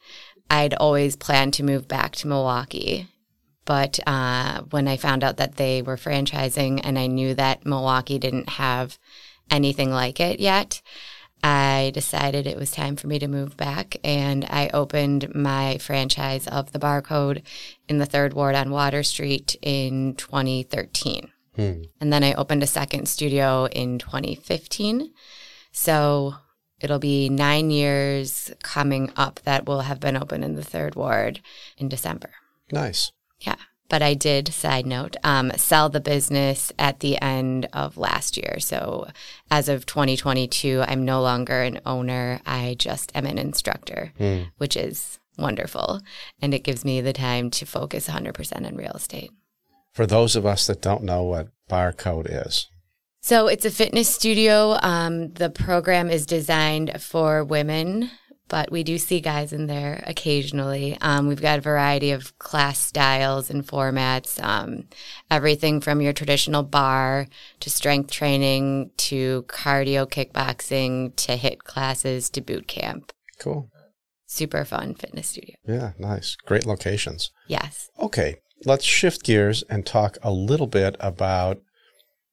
I'd 0.48 0.74
always 0.74 1.16
planned 1.16 1.52
to 1.54 1.62
move 1.70 1.86
back 1.86 2.12
to 2.16 2.28
Milwaukee, 2.28 3.08
But 3.64 3.98
uh, 4.06 4.62
when 4.70 4.88
I 4.88 4.96
found 4.96 5.24
out 5.24 5.36
that 5.38 5.56
they 5.56 5.82
were 5.82 5.96
franchising 5.96 6.80
and 6.84 6.98
I 6.98 7.06
knew 7.06 7.34
that 7.34 7.64
Milwaukee 7.64 8.18
didn't 8.18 8.50
have 8.50 8.98
anything 9.50 9.90
like 9.90 10.20
it 10.20 10.40
yet, 10.40 10.82
I 11.44 11.90
decided 11.92 12.46
it 12.46 12.56
was 12.56 12.70
time 12.70 12.96
for 12.96 13.06
me 13.06 13.18
to 13.18 13.28
move 13.28 13.54
back 13.54 13.98
and 14.02 14.46
I 14.48 14.70
opened 14.72 15.34
my 15.34 15.76
franchise 15.76 16.46
of 16.46 16.72
the 16.72 16.78
Barre 16.78 17.02
Code 17.02 17.42
in 17.86 17.98
the 17.98 18.06
third 18.06 18.32
ward 18.32 18.54
on 18.54 18.70
Water 18.70 19.02
Street 19.02 19.54
in 19.60 20.14
2013. 20.14 21.30
Hmm. 21.54 21.82
And 22.00 22.10
then 22.10 22.24
I 22.24 22.32
opened 22.32 22.62
a 22.62 22.66
second 22.66 23.10
studio 23.10 23.66
in 23.66 23.98
2015. 23.98 25.12
So 25.70 26.36
it'll 26.80 26.98
be 26.98 27.28
nine 27.28 27.70
years 27.70 28.50
coming 28.62 29.12
up 29.14 29.40
that 29.44 29.66
will 29.66 29.80
have 29.80 30.00
been 30.00 30.16
open 30.16 30.42
in 30.42 30.54
the 30.54 30.64
third 30.64 30.94
ward 30.94 31.42
in 31.76 31.90
December. 31.90 32.30
Nice. 32.72 33.12
Yeah. 33.40 33.56
But 33.94 34.02
I 34.02 34.14
did, 34.14 34.52
side 34.52 34.86
note, 34.86 35.14
um, 35.22 35.52
sell 35.54 35.88
the 35.88 36.00
business 36.00 36.72
at 36.80 36.98
the 36.98 37.16
end 37.22 37.68
of 37.72 37.96
last 37.96 38.36
year. 38.36 38.56
So 38.58 39.06
as 39.52 39.68
of 39.68 39.86
2022, 39.86 40.82
I'm 40.88 41.04
no 41.04 41.22
longer 41.22 41.62
an 41.62 41.78
owner. 41.86 42.40
I 42.44 42.74
just 42.76 43.12
am 43.14 43.24
an 43.24 43.38
instructor, 43.38 44.12
mm. 44.18 44.50
which 44.56 44.76
is 44.76 45.20
wonderful. 45.38 46.00
And 46.42 46.52
it 46.52 46.64
gives 46.64 46.84
me 46.84 47.00
the 47.02 47.12
time 47.12 47.50
to 47.50 47.66
focus 47.66 48.08
100% 48.08 48.66
on 48.66 48.74
real 48.74 48.94
estate. 48.96 49.30
For 49.92 50.06
those 50.06 50.34
of 50.34 50.44
us 50.44 50.66
that 50.66 50.82
don't 50.82 51.04
know 51.04 51.22
what 51.22 51.50
Barre 51.68 51.92
Code 51.92 52.26
is, 52.28 52.66
so 53.20 53.46
it's 53.46 53.64
a 53.64 53.70
fitness 53.70 54.12
studio. 54.12 54.76
Um, 54.82 55.32
the 55.32 55.48
program 55.48 56.10
is 56.10 56.26
designed 56.26 57.00
for 57.00 57.42
women 57.42 58.10
but 58.48 58.70
we 58.70 58.82
do 58.82 58.98
see 58.98 59.20
guys 59.20 59.52
in 59.52 59.66
there 59.66 60.02
occasionally. 60.06 60.98
Um, 61.00 61.26
we've 61.26 61.40
got 61.40 61.58
a 61.58 61.62
variety 61.62 62.10
of 62.10 62.38
class 62.38 62.78
styles 62.78 63.50
and 63.50 63.66
formats, 63.66 64.42
um, 64.44 64.88
everything 65.30 65.80
from 65.80 66.00
your 66.00 66.12
traditional 66.12 66.62
barre 66.62 67.28
to 67.60 67.70
strength 67.70 68.10
training 68.10 68.90
to 68.98 69.44
cardio 69.48 70.06
kickboxing 70.08 71.16
to 71.16 71.36
HIIT 71.36 71.58
classes 71.58 72.28
to 72.30 72.40
boot 72.40 72.68
camp. 72.68 73.12
Cool. 73.38 73.70
Super 74.26 74.64
fun 74.64 74.94
fitness 74.94 75.28
studio. 75.28 75.56
Yeah, 75.66 75.92
nice. 75.98 76.36
Great 76.44 76.66
locations. 76.66 77.30
Yes. 77.46 77.88
Okay, 77.98 78.36
let's 78.64 78.84
shift 78.84 79.22
gears 79.22 79.62
and 79.70 79.86
talk 79.86 80.18
a 80.22 80.32
little 80.32 80.66
bit 80.66 80.96
about 81.00 81.60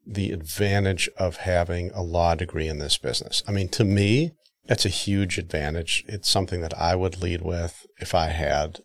the 0.06 0.32
advantage 0.32 1.10
of 1.18 1.38
having 1.38 1.92
a 1.92 2.02
law 2.02 2.36
degree 2.36 2.68
in 2.68 2.80
this 2.80 2.98
business. 2.98 3.44
I 3.48 3.52
mean, 3.52 3.70
to 3.70 3.84
me, 3.84 4.32
that's 4.66 4.86
a 4.86 4.90
huge 4.90 5.38
advantage. 5.38 6.04
It's 6.08 6.30
something 6.30 6.62
that 6.62 6.78
I 6.78 6.96
would 6.96 7.22
lead 7.22 7.42
with 7.42 7.86
if 8.00 8.14
I 8.14 8.28
had 8.28 8.82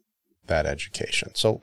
that 0.47 0.67
education. 0.67 1.31
So 1.35 1.61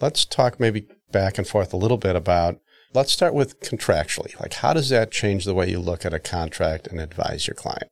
let's 0.00 0.24
talk 0.24 0.58
maybe 0.58 0.86
back 1.12 1.38
and 1.38 1.46
forth 1.46 1.72
a 1.72 1.78
little 1.78 1.98
bit 1.98 2.16
about 2.16 2.58
let's 2.94 3.12
start 3.12 3.34
with 3.34 3.60
contractually. 3.60 4.38
Like, 4.40 4.54
how 4.54 4.72
does 4.72 4.88
that 4.88 5.10
change 5.10 5.44
the 5.44 5.54
way 5.54 5.68
you 5.68 5.80
look 5.80 6.06
at 6.06 6.14
a 6.14 6.20
contract 6.20 6.86
and 6.86 7.00
advise 7.00 7.46
your 7.46 7.54
client? 7.54 7.90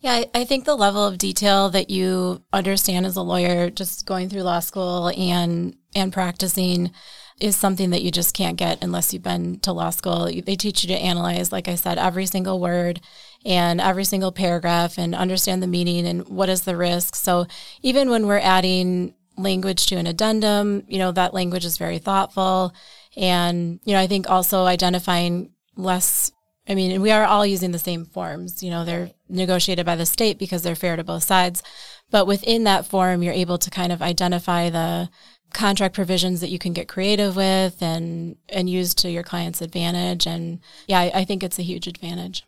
Yeah, 0.00 0.24
I 0.34 0.44
think 0.44 0.64
the 0.64 0.76
level 0.76 1.04
of 1.04 1.18
detail 1.18 1.70
that 1.70 1.88
you 1.88 2.44
understand 2.52 3.06
as 3.06 3.16
a 3.16 3.22
lawyer, 3.22 3.70
just 3.70 4.04
going 4.04 4.28
through 4.28 4.42
law 4.42 4.60
school 4.60 5.08
and 5.16 5.76
and 5.94 6.12
practicing, 6.12 6.92
is 7.40 7.54
something 7.54 7.90
that 7.90 8.02
you 8.02 8.10
just 8.10 8.34
can't 8.34 8.56
get 8.56 8.82
unless 8.82 9.12
you've 9.12 9.22
been 9.22 9.58
to 9.60 9.72
law 9.72 9.90
school. 9.90 10.24
They 10.24 10.56
teach 10.56 10.82
you 10.82 10.88
to 10.88 11.00
analyze, 11.00 11.52
like 11.52 11.68
I 11.68 11.74
said, 11.74 11.98
every 11.98 12.26
single 12.26 12.60
word 12.60 13.00
and 13.44 13.80
every 13.80 14.04
single 14.04 14.32
paragraph 14.32 14.98
and 14.98 15.14
understand 15.14 15.62
the 15.62 15.66
meaning 15.66 16.06
and 16.06 16.26
what 16.28 16.48
is 16.48 16.62
the 16.62 16.76
risk. 16.76 17.14
So 17.14 17.46
even 17.82 18.08
when 18.08 18.26
we're 18.26 18.38
adding 18.38 19.14
language 19.36 19.86
to 19.86 19.96
an 19.96 20.06
addendum, 20.06 20.84
you 20.88 20.98
know, 20.98 21.12
that 21.12 21.34
language 21.34 21.66
is 21.66 21.76
very 21.76 21.98
thoughtful. 21.98 22.72
And, 23.16 23.80
you 23.84 23.92
know, 23.92 24.00
I 24.00 24.06
think 24.06 24.30
also 24.30 24.64
identifying 24.64 25.50
less 25.76 26.32
I 26.68 26.74
mean, 26.74 27.00
we 27.00 27.12
are 27.12 27.24
all 27.24 27.46
using 27.46 27.70
the 27.70 27.78
same 27.78 28.04
forms. 28.04 28.62
You 28.62 28.70
know, 28.70 28.84
they're 28.84 29.12
negotiated 29.28 29.86
by 29.86 29.96
the 29.96 30.06
state 30.06 30.38
because 30.38 30.62
they're 30.62 30.74
fair 30.74 30.96
to 30.96 31.04
both 31.04 31.22
sides. 31.22 31.62
But 32.10 32.26
within 32.26 32.64
that 32.64 32.86
form, 32.86 33.22
you're 33.22 33.32
able 33.32 33.58
to 33.58 33.70
kind 33.70 33.92
of 33.92 34.02
identify 34.02 34.70
the 34.70 35.08
contract 35.52 35.94
provisions 35.94 36.40
that 36.40 36.50
you 36.50 36.58
can 36.58 36.72
get 36.72 36.88
creative 36.88 37.36
with 37.36 37.82
and 37.82 38.36
and 38.48 38.68
use 38.68 38.94
to 38.94 39.10
your 39.10 39.22
client's 39.22 39.62
advantage. 39.62 40.26
And 40.26 40.60
yeah, 40.86 41.00
I, 41.00 41.10
I 41.14 41.24
think 41.24 41.42
it's 41.42 41.58
a 41.58 41.62
huge 41.62 41.86
advantage. 41.86 42.44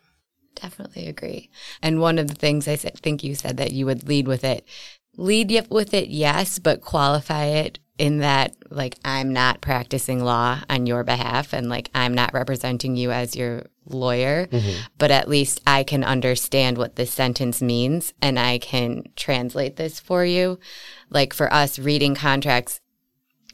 Definitely 0.55 1.07
agree. 1.07 1.49
And 1.81 2.01
one 2.01 2.17
of 2.19 2.27
the 2.27 2.35
things 2.35 2.67
I 2.67 2.75
said, 2.75 2.97
think 2.99 3.23
you 3.23 3.35
said 3.35 3.57
that 3.57 3.71
you 3.71 3.85
would 3.85 4.07
lead 4.07 4.27
with 4.27 4.43
it. 4.43 4.65
Lead 5.15 5.67
with 5.69 5.93
it, 5.93 6.09
yes, 6.09 6.59
but 6.59 6.81
qualify 6.81 7.45
it 7.45 7.79
in 7.97 8.19
that, 8.19 8.55
like, 8.69 8.95
I'm 9.03 9.33
not 9.33 9.59
practicing 9.59 10.23
law 10.23 10.59
on 10.69 10.85
your 10.85 11.03
behalf 11.03 11.51
and, 11.51 11.67
like, 11.67 11.89
I'm 11.93 12.13
not 12.13 12.33
representing 12.33 12.95
you 12.95 13.11
as 13.11 13.35
your 13.35 13.65
lawyer, 13.85 14.47
mm-hmm. 14.47 14.81
but 14.97 15.11
at 15.11 15.27
least 15.27 15.61
I 15.67 15.83
can 15.83 16.05
understand 16.05 16.77
what 16.77 16.95
this 16.95 17.11
sentence 17.11 17.61
means 17.61 18.13
and 18.21 18.39
I 18.39 18.57
can 18.57 19.03
translate 19.17 19.75
this 19.75 19.99
for 19.99 20.23
you. 20.23 20.59
Like, 21.09 21.33
for 21.33 21.53
us, 21.53 21.77
reading 21.77 22.15
contracts, 22.15 22.79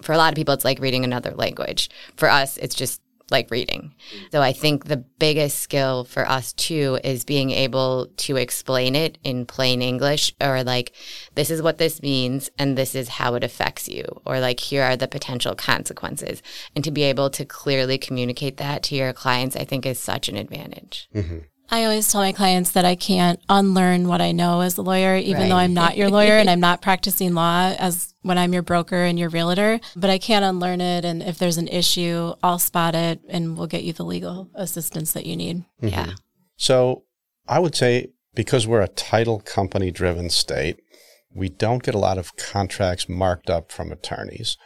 for 0.01 0.13
a 0.13 0.17
lot 0.17 0.31
of 0.31 0.35
people, 0.35 0.53
it's 0.53 0.65
like 0.65 0.79
reading 0.79 1.03
another 1.03 1.31
language. 1.31 1.89
For 2.15 2.29
us, 2.29 2.57
it's 2.57 2.75
just 2.75 3.01
like 3.31 3.49
reading. 3.49 3.95
So 4.31 4.41
I 4.41 4.53
think 4.53 4.85
the 4.85 4.97
biggest 4.97 5.59
skill 5.59 6.03
for 6.03 6.29
us 6.29 6.53
too 6.53 6.99
is 7.03 7.25
being 7.25 7.49
able 7.49 8.07
to 8.17 8.35
explain 8.35 8.95
it 8.95 9.17
in 9.23 9.47
plain 9.47 9.81
English 9.81 10.31
or 10.39 10.63
like, 10.63 10.93
this 11.33 11.49
is 11.49 11.61
what 11.61 11.79
this 11.79 12.03
means 12.03 12.51
and 12.59 12.77
this 12.77 12.93
is 12.93 13.09
how 13.09 13.33
it 13.33 13.43
affects 13.43 13.89
you, 13.89 14.03
or 14.25 14.39
like, 14.39 14.59
here 14.59 14.83
are 14.83 14.95
the 14.95 15.07
potential 15.07 15.55
consequences. 15.55 16.43
And 16.75 16.83
to 16.83 16.91
be 16.91 17.01
able 17.01 17.31
to 17.31 17.45
clearly 17.45 17.97
communicate 17.97 18.57
that 18.57 18.83
to 18.83 18.95
your 18.95 19.11
clients, 19.11 19.55
I 19.55 19.65
think 19.65 19.87
is 19.87 19.99
such 19.99 20.29
an 20.29 20.37
advantage. 20.37 21.09
Mm-hmm. 21.15 21.39
I 21.69 21.83
always 21.83 22.11
tell 22.11 22.21
my 22.21 22.31
clients 22.31 22.71
that 22.71 22.85
I 22.85 22.95
can't 22.95 23.39
unlearn 23.49 24.07
what 24.07 24.21
I 24.21 24.31
know 24.31 24.61
as 24.61 24.77
a 24.77 24.81
lawyer, 24.81 25.15
even 25.15 25.41
right. 25.41 25.49
though 25.49 25.55
I'm 25.55 25.73
not 25.73 25.97
your 25.97 26.09
lawyer 26.09 26.33
and 26.33 26.49
I'm 26.49 26.59
not 26.59 26.81
practicing 26.81 27.33
law 27.33 27.73
as 27.77 28.13
when 28.21 28.37
I'm 28.37 28.53
your 28.53 28.61
broker 28.61 29.03
and 29.03 29.17
your 29.17 29.29
realtor, 29.29 29.79
but 29.95 30.09
I 30.09 30.17
can't 30.17 30.45
unlearn 30.45 30.81
it. 30.81 31.05
And 31.05 31.23
if 31.23 31.37
there's 31.37 31.57
an 31.57 31.67
issue, 31.67 32.33
I'll 32.43 32.59
spot 32.59 32.95
it 32.95 33.19
and 33.27 33.57
we'll 33.57 33.67
get 33.67 33.83
you 33.83 33.93
the 33.93 34.05
legal 34.05 34.49
assistance 34.53 35.13
that 35.13 35.25
you 35.25 35.35
need. 35.35 35.57
Mm-hmm. 35.81 35.87
Yeah. 35.87 36.11
So 36.55 37.03
I 37.47 37.59
would 37.59 37.75
say 37.75 38.09
because 38.33 38.67
we're 38.67 38.81
a 38.81 38.87
title 38.87 39.39
company 39.39 39.91
driven 39.91 40.29
state, 40.29 40.79
we 41.33 41.49
don't 41.49 41.83
get 41.83 41.95
a 41.95 41.99
lot 41.99 42.17
of 42.17 42.35
contracts 42.35 43.09
marked 43.09 43.49
up 43.49 43.71
from 43.71 43.91
attorneys. 43.91 44.57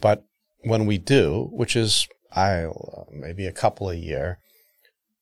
But 0.00 0.24
when 0.60 0.86
we 0.86 0.98
do, 0.98 1.48
which 1.52 1.76
is 1.76 2.08
I 2.34 2.66
maybe 3.10 3.46
a 3.46 3.52
couple 3.52 3.90
a 3.90 3.94
year, 3.94 4.38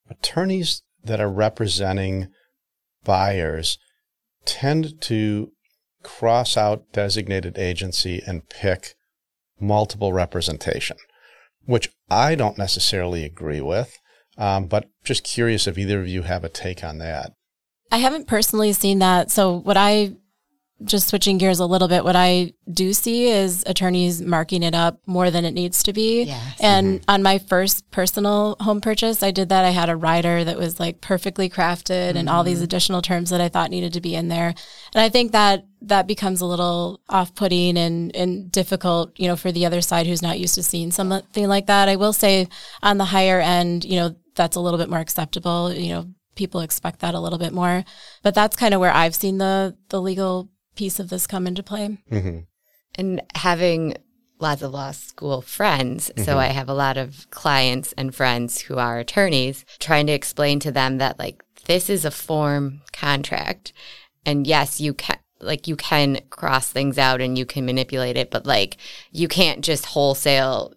attorneys 0.09 0.83
that 1.05 1.21
are 1.21 1.31
representing 1.31 2.29
buyers 3.05 3.79
tend 4.45 5.01
to 5.03 5.53
cross 6.03 6.57
out 6.57 6.93
designated 6.93 7.59
agency 7.59 8.23
and 8.27 8.49
pick 8.49 8.95
multiple 9.59 10.13
representation, 10.13 10.97
which 11.65 11.91
I 12.11 12.35
don't 12.35 12.59
necessarily 12.59 13.25
agree 13.25 13.61
with. 13.61 13.97
Um, 14.39 14.67
but 14.67 14.89
just 15.05 15.25
curious 15.25 15.67
if 15.67 15.77
either 15.77 16.01
of 16.01 16.09
you 16.09 16.23
have 16.23 16.45
a 16.45 16.49
take 16.49 16.83
on 16.83 16.99
that. 16.99 17.33
I 17.93 17.99
haven't 17.99 18.27
personally 18.27 18.73
seen 18.73 19.01
that. 19.01 19.31
So, 19.31 19.53
what 19.53 19.77
I 19.77 20.13
just 20.85 21.09
switching 21.09 21.39
gears 21.39 21.59
a 21.59 21.67
little 21.67 21.89
bit, 21.89 22.05
what 22.05 22.17
I 22.17 22.53
do 22.73 22.93
see 22.93 23.29
is 23.29 23.63
attorneys 23.67 24.23
marking 24.23 24.63
it 24.63 24.75
up 24.75 24.99
more 25.07 25.31
than 25.31 25.45
it 25.45 25.53
needs 25.53 25.83
to 25.83 25.93
be. 25.93 26.23
Yes. 26.23 26.57
And 26.61 27.01
mm-hmm. 27.01 27.11
on 27.11 27.23
my 27.23 27.39
first 27.39 27.91
personal 27.91 28.57
home 28.61 28.81
purchase, 28.81 29.23
I 29.23 29.31
did 29.31 29.51
that. 29.51 29.65
I 29.65 29.71
had 29.71 29.89
a 29.89 29.97
rider 29.97 30.43
that 30.45 30.59
was 30.59 30.81
like 30.81 31.01
perfectly 31.01 31.51
crafted 31.51 32.11
mm-hmm. 32.11 32.17
and 32.19 32.29
all 32.29 32.45
these 32.45 32.59
mm-hmm. 32.59 32.65
additional 32.65 33.03
terms 33.03 33.31
that 33.31 33.41
I 33.41 33.49
thought 33.49 33.71
needed 33.71 33.93
to 33.93 34.01
be 34.01 34.15
in 34.15 34.29
there. 34.29 34.55
And 34.95 35.03
I 35.03 35.09
think 35.09 35.33
that 35.33 35.67
that 35.83 36.07
becomes 36.07 36.41
a 36.41 36.47
little 36.47 37.01
off-putting 37.09 37.77
and, 37.77 38.15
and 38.15 38.51
difficult, 38.51 39.19
you 39.19 39.29
know, 39.29 39.37
for 39.37 39.53
the 39.53 39.67
other 39.67 39.81
side 39.81 40.07
who's 40.07 40.23
not 40.23 40.39
used 40.39 40.55
to 40.55 40.63
seeing 40.63 40.91
something 40.91 41.49
like 41.49 41.67
that. 41.67 41.89
I 41.89 41.97
will 41.97 42.13
say 42.13 42.49
on 42.83 42.99
the 42.99 43.07
higher 43.07 43.41
end, 43.41 43.85
you 43.85 43.97
know, 43.97 44.15
that's 44.35 44.57
a 44.57 44.61
little 44.61 44.79
bit 44.79 44.91
more 44.91 44.99
acceptable. 44.99 45.73
You 45.73 45.93
know, 45.93 46.07
people 46.37 46.61
expect 46.61 47.01
that 47.01 47.15
a 47.15 47.21
little 47.21 47.39
bit 47.39 47.53
more. 47.53 47.85
But 48.23 48.35
that's 48.35 48.57
kind 48.57 48.73
of 48.73 48.81
where 48.81 48.93
I've 48.93 49.15
seen 49.15 49.39
the 49.39 49.77
the 49.89 50.01
legal 50.01 50.49
piece 50.81 50.99
of 50.99 51.11
this 51.11 51.27
come 51.27 51.47
into 51.47 51.63
play. 51.63 51.99
Mm-hmm. 52.11 52.39
And 52.95 53.21
having 53.35 53.97
lots 54.39 54.63
of 54.63 54.73
law 54.73 54.93
school 54.93 55.43
friends, 55.43 56.09
mm-hmm. 56.09 56.25
so 56.25 56.39
I 56.39 56.47
have 56.47 56.71
a 56.71 56.75
lot 56.75 56.97
of 56.97 57.27
clients 57.31 57.93
and 57.99 58.15
friends 58.15 58.63
who 58.63 58.79
are 58.79 58.99
attorneys, 58.99 59.67
trying 59.79 60.07
to 60.07 60.15
explain 60.15 60.59
to 60.61 60.73
them 60.73 60.97
that 60.97 61.19
like 61.19 61.45
this 61.67 61.91
is 61.91 62.07
a 62.07 62.11
form 62.11 62.81
contract, 62.95 63.75
and 64.25 64.47
yes, 64.47 64.81
you 64.81 64.95
can 64.95 65.19
like 65.43 65.69
you 65.69 65.77
can 65.77 66.21
cross 66.31 66.71
things 66.73 66.97
out 66.97 67.21
and 67.21 67.37
you 67.37 67.45
can 67.45 67.67
manipulate 67.67 68.17
it, 68.17 68.31
but 68.31 68.47
like 68.47 68.79
you 69.13 69.29
can't 69.29 69.63
just 69.63 69.85
wholesale. 69.85 70.73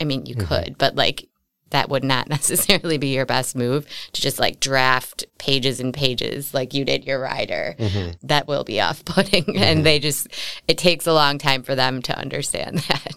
I 0.00 0.04
mean, 0.04 0.24
you 0.24 0.34
mm-hmm. 0.34 0.46
could, 0.46 0.78
but 0.78 0.96
like 0.96 1.28
that 1.70 1.88
would 1.88 2.04
not 2.04 2.28
necessarily 2.30 2.98
be 2.98 3.14
your 3.14 3.26
best 3.26 3.56
move 3.56 3.86
to 4.12 4.22
just 4.22 4.38
like 4.38 4.60
draft 4.60 5.24
pages 5.38 5.80
and 5.80 5.92
pages 5.92 6.54
like 6.54 6.74
you 6.74 6.84
did 6.84 7.04
your 7.04 7.20
rider. 7.20 7.76
Mm-hmm. 7.78 8.26
That 8.26 8.48
will 8.48 8.64
be 8.64 8.80
off 8.80 9.04
putting. 9.04 9.44
Mm-hmm. 9.44 9.62
And 9.62 9.86
they 9.86 9.98
just, 9.98 10.28
it 10.68 10.78
takes 10.78 11.06
a 11.06 11.12
long 11.12 11.38
time 11.38 11.62
for 11.62 11.74
them 11.74 12.02
to 12.02 12.18
understand 12.18 12.78
that. 12.88 13.12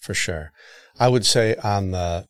For 0.00 0.14
sure. 0.14 0.52
I 0.98 1.08
would 1.08 1.26
say 1.26 1.56
on 1.56 1.90
the 1.90 2.26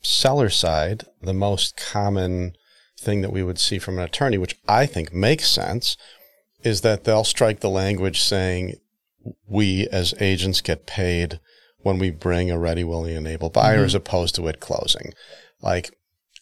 seller 0.00 0.48
side, 0.48 1.04
the 1.20 1.34
most 1.34 1.76
common 1.76 2.54
thing 2.98 3.20
that 3.20 3.32
we 3.32 3.42
would 3.42 3.58
see 3.58 3.78
from 3.78 3.98
an 3.98 4.04
attorney, 4.04 4.38
which 4.38 4.58
I 4.66 4.86
think 4.86 5.12
makes 5.12 5.48
sense, 5.48 5.96
is 6.64 6.80
that 6.80 7.04
they'll 7.04 7.24
strike 7.24 7.60
the 7.60 7.70
language 7.70 8.20
saying, 8.20 8.74
we 9.46 9.86
as 9.88 10.14
agents 10.20 10.60
get 10.60 10.86
paid 10.86 11.38
when 11.82 11.98
we 11.98 12.10
bring 12.10 12.50
a 12.50 12.58
ready, 12.58 12.84
willing, 12.84 13.16
and 13.16 13.26
able 13.26 13.50
buyer 13.50 13.76
mm-hmm. 13.76 13.84
as 13.84 13.94
opposed 13.94 14.34
to 14.34 14.48
at 14.48 14.60
closing. 14.60 15.12
Like, 15.62 15.94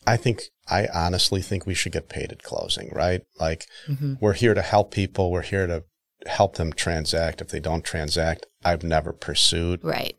I 0.06 0.16
think, 0.16 0.42
I 0.68 0.88
honestly 0.92 1.42
think 1.42 1.66
we 1.66 1.74
should 1.74 1.92
get 1.92 2.08
paid 2.08 2.32
at 2.32 2.42
closing, 2.42 2.90
right? 2.92 3.22
Like, 3.38 3.66
mm-hmm. 3.88 4.14
we're 4.20 4.34
here 4.34 4.54
to 4.54 4.62
help 4.62 4.92
people. 4.92 5.30
We're 5.30 5.42
here 5.42 5.66
to 5.66 5.84
help 6.26 6.56
them 6.56 6.72
transact. 6.72 7.40
If 7.40 7.48
they 7.48 7.60
don't 7.60 7.84
transact, 7.84 8.46
I've 8.64 8.82
never 8.82 9.12
pursued. 9.12 9.80
Right. 9.82 10.16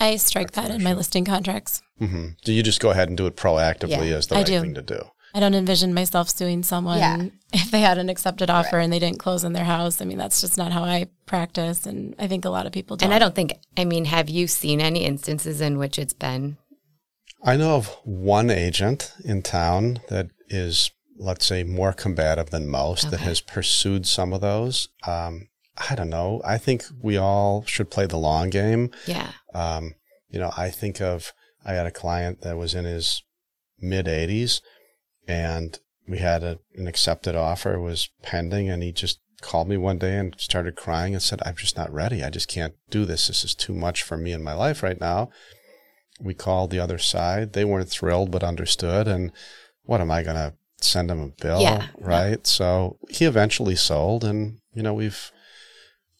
I 0.00 0.16
strike 0.16 0.52
that 0.52 0.70
in 0.70 0.82
my 0.82 0.92
listing 0.92 1.24
contracts. 1.24 1.82
Mm-hmm. 2.00 2.28
Do 2.44 2.52
you 2.52 2.62
just 2.62 2.80
go 2.80 2.90
ahead 2.90 3.08
and 3.08 3.16
do 3.16 3.26
it 3.26 3.36
proactively 3.36 4.10
yeah, 4.10 4.16
as 4.16 4.28
the 4.28 4.36
I 4.36 4.38
right 4.38 4.46
thing 4.46 4.74
to 4.74 4.82
do? 4.82 5.00
I 5.38 5.40
don't 5.40 5.54
envision 5.54 5.94
myself 5.94 6.28
suing 6.28 6.64
someone 6.64 6.98
yeah. 6.98 7.26
if 7.52 7.70
they 7.70 7.80
had 7.80 7.96
an 7.96 8.08
accepted 8.08 8.50
offer 8.50 8.78
right. 8.78 8.82
and 8.82 8.92
they 8.92 8.98
didn't 8.98 9.20
close 9.20 9.44
in 9.44 9.52
their 9.52 9.64
house. 9.64 10.02
I 10.02 10.04
mean, 10.04 10.18
that's 10.18 10.40
just 10.40 10.58
not 10.58 10.72
how 10.72 10.82
I 10.82 11.06
practice. 11.26 11.86
And 11.86 12.16
I 12.18 12.26
think 12.26 12.44
a 12.44 12.50
lot 12.50 12.66
of 12.66 12.72
people 12.72 12.96
don't. 12.96 13.06
And 13.06 13.14
I 13.14 13.20
don't 13.20 13.36
think, 13.36 13.52
I 13.76 13.84
mean, 13.84 14.06
have 14.06 14.28
you 14.28 14.48
seen 14.48 14.80
any 14.80 15.04
instances 15.04 15.60
in 15.60 15.78
which 15.78 15.96
it's 15.96 16.12
been? 16.12 16.56
I 17.44 17.56
know 17.56 17.76
of 17.76 17.86
one 18.02 18.50
agent 18.50 19.12
in 19.24 19.42
town 19.42 20.00
that 20.08 20.26
is, 20.48 20.90
let's 21.16 21.46
say, 21.46 21.62
more 21.62 21.92
combative 21.92 22.50
than 22.50 22.66
most 22.66 23.04
okay. 23.04 23.10
that 23.12 23.20
has 23.20 23.40
pursued 23.40 24.08
some 24.08 24.32
of 24.32 24.40
those. 24.40 24.88
Um, 25.06 25.46
I 25.88 25.94
don't 25.94 26.10
know. 26.10 26.42
I 26.44 26.58
think 26.58 26.82
we 27.00 27.16
all 27.16 27.62
should 27.64 27.92
play 27.92 28.06
the 28.06 28.16
long 28.16 28.50
game. 28.50 28.90
Yeah. 29.06 29.30
Um, 29.54 29.94
you 30.30 30.40
know, 30.40 30.50
I 30.56 30.70
think 30.70 31.00
of, 31.00 31.32
I 31.64 31.74
had 31.74 31.86
a 31.86 31.92
client 31.92 32.40
that 32.40 32.56
was 32.56 32.74
in 32.74 32.86
his 32.86 33.22
mid 33.78 34.06
80s 34.06 34.62
and 35.28 35.78
we 36.08 36.18
had 36.18 36.42
a, 36.42 36.58
an 36.74 36.88
accepted 36.88 37.36
offer 37.36 37.78
was 37.78 38.08
pending 38.22 38.68
and 38.68 38.82
he 38.82 38.90
just 38.90 39.20
called 39.40 39.68
me 39.68 39.76
one 39.76 39.98
day 39.98 40.16
and 40.16 40.34
started 40.38 40.74
crying 40.74 41.14
and 41.14 41.22
said 41.22 41.40
i'm 41.44 41.54
just 41.54 41.76
not 41.76 41.92
ready 41.92 42.24
i 42.24 42.30
just 42.30 42.48
can't 42.48 42.74
do 42.90 43.04
this 43.04 43.28
this 43.28 43.44
is 43.44 43.54
too 43.54 43.74
much 43.74 44.02
for 44.02 44.16
me 44.16 44.32
in 44.32 44.42
my 44.42 44.52
life 44.52 44.82
right 44.82 45.00
now 45.00 45.28
we 46.20 46.34
called 46.34 46.70
the 46.70 46.80
other 46.80 46.98
side 46.98 47.52
they 47.52 47.64
weren't 47.64 47.88
thrilled 47.88 48.32
but 48.32 48.42
understood 48.42 49.06
and 49.06 49.30
what 49.84 50.00
am 50.00 50.10
i 50.10 50.24
going 50.24 50.34
to 50.34 50.52
send 50.80 51.10
him 51.10 51.20
a 51.20 51.28
bill 51.42 51.60
yeah, 51.60 51.86
right 52.00 52.30
yeah. 52.30 52.36
so 52.42 52.98
he 53.08 53.24
eventually 53.24 53.76
sold 53.76 54.24
and 54.24 54.58
you 54.74 54.82
know 54.82 54.94
we've 54.94 55.30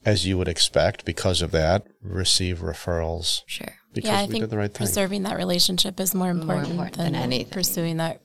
as 0.05 0.27
you 0.27 0.39
would 0.39 0.49
expect 0.49 1.05
because 1.05 1.43
of 1.43 1.51
that 1.51 1.85
receive 2.03 2.59
referrals 2.59 3.43
sure 3.47 3.75
because 3.93 4.11
yeah, 4.11 4.19
I 4.19 4.27
we 4.27 4.33
think 4.33 4.43
did 4.45 4.51
the 4.51 4.59
right 4.59 4.73
thing. 4.73 4.87
preserving 4.87 5.23
that 5.25 5.37
relationship 5.37 5.99
is 5.99 6.15
more 6.15 6.31
important, 6.31 6.69
more 6.75 6.85
important 6.85 6.97
than, 6.97 7.13
than 7.15 7.23
anything. 7.23 7.53
pursuing 7.53 7.97
that 7.97 8.21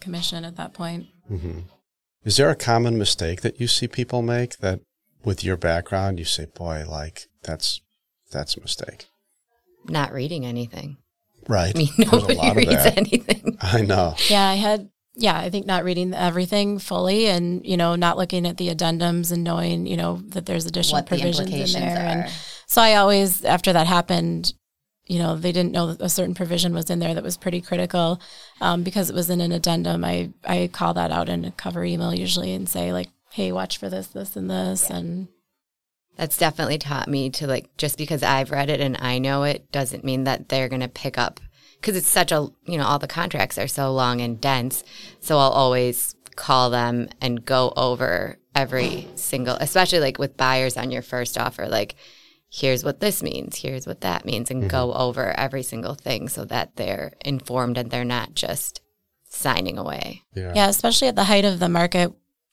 commission 0.00 0.44
at 0.44 0.56
that 0.56 0.72
point. 0.72 1.06
Mm-hmm. 1.30 1.60
Is 2.24 2.36
there 2.36 2.50
a 2.50 2.56
common 2.56 2.98
mistake 2.98 3.40
that 3.42 3.60
you 3.60 3.66
see 3.66 3.88
people 3.88 4.22
make 4.22 4.58
that, 4.58 4.80
with 5.24 5.44
your 5.44 5.56
background, 5.56 6.18
you 6.18 6.24
say, 6.24 6.46
"Boy, 6.46 6.84
like 6.88 7.28
that's 7.42 7.80
that's 8.30 8.56
a 8.56 8.60
mistake." 8.60 9.06
Not 9.86 10.12
reading 10.12 10.44
anything. 10.44 10.98
Right. 11.48 11.74
I 11.74 11.78
mean, 11.78 11.88
nobody 11.98 12.66
reads 12.66 12.86
anything. 12.86 13.56
I 13.62 13.80
know. 13.82 14.14
Yeah, 14.28 14.48
I 14.48 14.54
had. 14.54 14.90
Yeah, 15.14 15.36
I 15.36 15.50
think 15.50 15.66
not 15.66 15.82
reading 15.82 16.14
everything 16.14 16.78
fully, 16.78 17.26
and 17.26 17.64
you 17.66 17.76
know, 17.76 17.96
not 17.96 18.16
looking 18.16 18.46
at 18.46 18.56
the 18.56 18.68
addendums 18.68 19.32
and 19.32 19.42
knowing, 19.42 19.86
you 19.86 19.96
know, 19.96 20.20
that 20.28 20.46
there's 20.46 20.66
additional 20.66 20.98
what 20.98 21.06
provisions 21.06 21.50
the 21.50 21.62
in 21.62 21.72
there. 21.72 21.96
Are. 21.96 22.08
And 22.08 22.32
so 22.66 22.82
I 22.82 22.96
always, 22.96 23.44
after 23.44 23.72
that 23.72 23.86
happened, 23.86 24.52
you 25.08 25.18
know, 25.18 25.36
they 25.36 25.52
didn't 25.52 25.72
know 25.72 25.94
that 25.94 26.04
a 26.04 26.08
certain 26.08 26.34
provision 26.34 26.74
was 26.74 26.90
in 26.90 26.98
there 26.98 27.14
that 27.14 27.24
was 27.24 27.38
pretty 27.38 27.62
critical 27.62 28.20
um, 28.60 28.82
because 28.82 29.08
it 29.08 29.16
was 29.16 29.30
in 29.30 29.40
an 29.40 29.52
addendum. 29.52 30.04
I, 30.04 30.30
I 30.44 30.68
call 30.70 30.94
that 30.94 31.10
out 31.10 31.30
in 31.30 31.46
a 31.46 31.50
cover 31.50 31.82
email 31.82 32.14
usually 32.14 32.52
and 32.52 32.68
say, 32.68 32.92
like, 32.92 33.08
hey, 33.32 33.50
watch 33.50 33.78
for 33.78 33.88
this, 33.88 34.08
this, 34.08 34.36
and 34.36 34.50
this. 34.50 34.86
Yeah. 34.88 34.98
And 34.98 35.28
that's 36.16 36.36
definitely 36.36 36.76
taught 36.76 37.08
me 37.08 37.30
to, 37.30 37.46
like, 37.46 37.74
just 37.78 37.96
because 37.96 38.22
I've 38.22 38.50
read 38.50 38.68
it 38.68 38.80
and 38.80 38.98
I 39.00 39.18
know 39.18 39.44
it 39.44 39.72
doesn't 39.72 40.04
mean 40.04 40.24
that 40.24 40.50
they're 40.50 40.68
going 40.68 40.82
to 40.82 40.88
pick 40.88 41.16
up 41.16 41.40
because 41.80 41.96
it's 41.96 42.06
such 42.06 42.30
a, 42.30 42.48
you 42.66 42.76
know, 42.76 42.84
all 42.84 42.98
the 42.98 43.08
contracts 43.08 43.56
are 43.56 43.68
so 43.68 43.92
long 43.92 44.20
and 44.20 44.40
dense. 44.40 44.84
So 45.20 45.38
I'll 45.38 45.50
always 45.50 46.16
call 46.36 46.68
them 46.68 47.08
and 47.22 47.44
go 47.44 47.72
over 47.76 48.38
every 48.54 49.08
single, 49.14 49.56
especially 49.56 50.00
like 50.00 50.18
with 50.18 50.36
buyers 50.36 50.76
on 50.76 50.90
your 50.90 51.02
first 51.02 51.38
offer, 51.38 51.66
like, 51.66 51.94
here's 52.50 52.84
what 52.84 53.00
this 53.00 53.22
means, 53.22 53.56
here's 53.56 53.86
what 53.86 54.00
that 54.00 54.24
means, 54.24 54.50
and 54.50 54.62
mm-hmm. 54.62 54.70
go 54.70 54.92
over 54.92 55.38
every 55.38 55.62
single 55.62 55.94
thing 55.94 56.28
so 56.28 56.44
that 56.46 56.76
they're 56.76 57.12
informed 57.24 57.78
and 57.78 57.90
they're 57.90 58.04
not 58.04 58.34
just 58.34 58.80
signing 59.28 59.78
away. 59.78 60.22
Yeah, 60.34 60.52
yeah 60.54 60.68
especially 60.68 61.08
at 61.08 61.16
the 61.16 61.24
height 61.24 61.44
of 61.44 61.58
the 61.58 61.68
market 61.68 62.12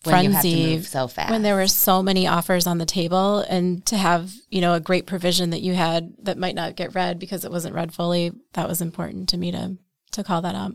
frenzy 0.10 0.82
so 0.82 1.08
fast 1.08 1.32
when 1.32 1.42
there 1.42 1.56
were 1.56 1.68
so 1.68 2.04
many 2.04 2.28
offers 2.28 2.68
on 2.68 2.78
the 2.78 2.86
table 2.86 3.40
and 3.40 3.86
to 3.86 3.98
have 3.98 4.32
you 4.50 4.62
know 4.62 4.74
a 4.74 4.80
great 4.80 5.06
provision 5.06 5.50
that 5.50 5.62
you 5.62 5.74
had 5.74 6.14
that 6.22 6.38
might 6.38 6.56
not 6.56 6.76
get 6.76 6.94
read 6.94 7.20
because 7.20 7.44
it 7.44 7.52
wasn't 7.52 7.74
read 7.74 7.94
fully 7.94 8.32
that 8.54 8.68
was 8.68 8.82
important 8.82 9.28
to 9.30 9.38
me 9.38 9.52
to 9.52 9.76
to 10.12 10.24
call 10.24 10.42
that 10.42 10.56
up 10.56 10.74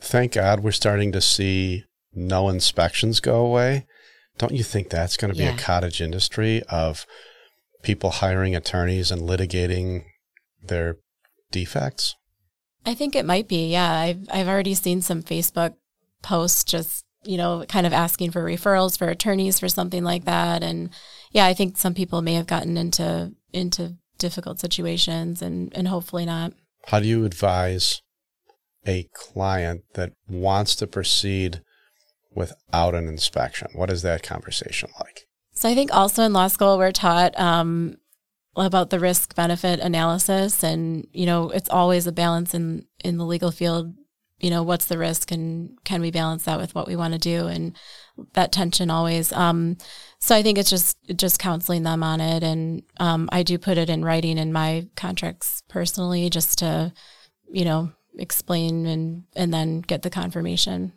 thank 0.00 0.32
god 0.32 0.60
we're 0.60 0.70
starting 0.70 1.12
to 1.12 1.20
see 1.20 1.84
no 2.14 2.48
inspections 2.48 3.20
go 3.20 3.44
away 3.44 3.86
don't 4.38 4.54
you 4.54 4.62
think 4.62 4.88
that's 4.88 5.16
going 5.16 5.32
to 5.32 5.36
be 5.36 5.44
yeah. 5.44 5.54
a 5.54 5.58
cottage 5.58 6.00
industry 6.00 6.62
of 6.68 7.04
people 7.82 8.10
hiring 8.10 8.54
attorneys 8.54 9.10
and 9.10 9.22
litigating 9.22 10.04
their 10.62 10.96
defects? 11.50 12.14
I 12.84 12.94
think 12.94 13.14
it 13.14 13.24
might 13.24 13.48
be. 13.48 13.70
Yeah, 13.70 13.92
I've 13.92 14.28
I've 14.30 14.48
already 14.48 14.74
seen 14.74 15.02
some 15.02 15.22
Facebook 15.22 15.74
posts 16.22 16.64
just 16.64 17.04
you 17.24 17.36
know 17.36 17.64
kind 17.68 17.86
of 17.86 17.92
asking 17.92 18.30
for 18.30 18.44
referrals 18.44 18.96
for 18.96 19.08
attorneys 19.08 19.60
for 19.60 19.68
something 19.68 20.04
like 20.04 20.24
that, 20.24 20.62
and 20.62 20.90
yeah, 21.32 21.46
I 21.46 21.54
think 21.54 21.76
some 21.76 21.94
people 21.94 22.22
may 22.22 22.34
have 22.34 22.46
gotten 22.46 22.76
into 22.76 23.32
into 23.52 23.96
difficult 24.18 24.58
situations, 24.58 25.42
and 25.42 25.72
and 25.76 25.88
hopefully 25.88 26.24
not. 26.24 26.52
How 26.86 27.00
do 27.00 27.06
you 27.06 27.24
advise 27.24 28.00
a 28.86 29.06
client 29.12 29.82
that 29.94 30.12
wants 30.26 30.74
to 30.76 30.86
proceed 30.86 31.60
without 32.34 32.94
an 32.94 33.06
inspection? 33.06 33.68
What 33.74 33.90
is 33.90 34.02
that 34.02 34.22
conversation 34.22 34.90
like? 34.98 35.27
So 35.58 35.68
I 35.68 35.74
think 35.74 35.92
also 35.92 36.22
in 36.22 36.32
law 36.32 36.46
school 36.46 36.78
we're 36.78 36.92
taught 36.92 37.36
um, 37.36 37.96
about 38.54 38.90
the 38.90 39.00
risk 39.00 39.34
benefit 39.34 39.80
analysis, 39.80 40.62
and 40.62 41.04
you 41.12 41.26
know 41.26 41.50
it's 41.50 41.68
always 41.68 42.06
a 42.06 42.12
balance 42.12 42.54
in 42.54 42.86
in 43.02 43.16
the 43.16 43.26
legal 43.26 43.50
field. 43.50 43.92
You 44.38 44.50
know 44.50 44.62
what's 44.62 44.86
the 44.86 44.98
risk, 44.98 45.32
and 45.32 45.76
can 45.82 46.00
we 46.00 46.12
balance 46.12 46.44
that 46.44 46.60
with 46.60 46.76
what 46.76 46.86
we 46.86 46.94
want 46.94 47.14
to 47.14 47.18
do, 47.18 47.48
and 47.48 47.76
that 48.34 48.52
tension 48.52 48.88
always. 48.88 49.32
Um, 49.32 49.78
so 50.20 50.36
I 50.36 50.44
think 50.44 50.58
it's 50.58 50.70
just 50.70 50.96
just 51.16 51.40
counseling 51.40 51.82
them 51.82 52.04
on 52.04 52.20
it, 52.20 52.44
and 52.44 52.84
um, 53.00 53.28
I 53.32 53.42
do 53.42 53.58
put 53.58 53.78
it 53.78 53.90
in 53.90 54.04
writing 54.04 54.38
in 54.38 54.52
my 54.52 54.86
contracts 54.94 55.64
personally, 55.68 56.30
just 56.30 56.58
to 56.58 56.92
you 57.50 57.64
know 57.64 57.90
explain 58.16 58.86
and 58.86 59.24
and 59.34 59.52
then 59.52 59.80
get 59.80 60.02
the 60.02 60.10
confirmation. 60.10 60.92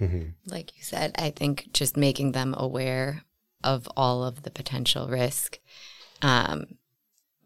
Mm-hmm. 0.00 0.30
Like 0.46 0.76
you 0.76 0.82
said, 0.82 1.14
I 1.16 1.30
think 1.30 1.68
just 1.72 1.96
making 1.96 2.32
them 2.32 2.56
aware 2.58 3.22
of 3.64 3.88
all 3.96 4.22
of 4.22 4.42
the 4.42 4.50
potential 4.50 5.08
risk, 5.08 5.58
um, 6.22 6.66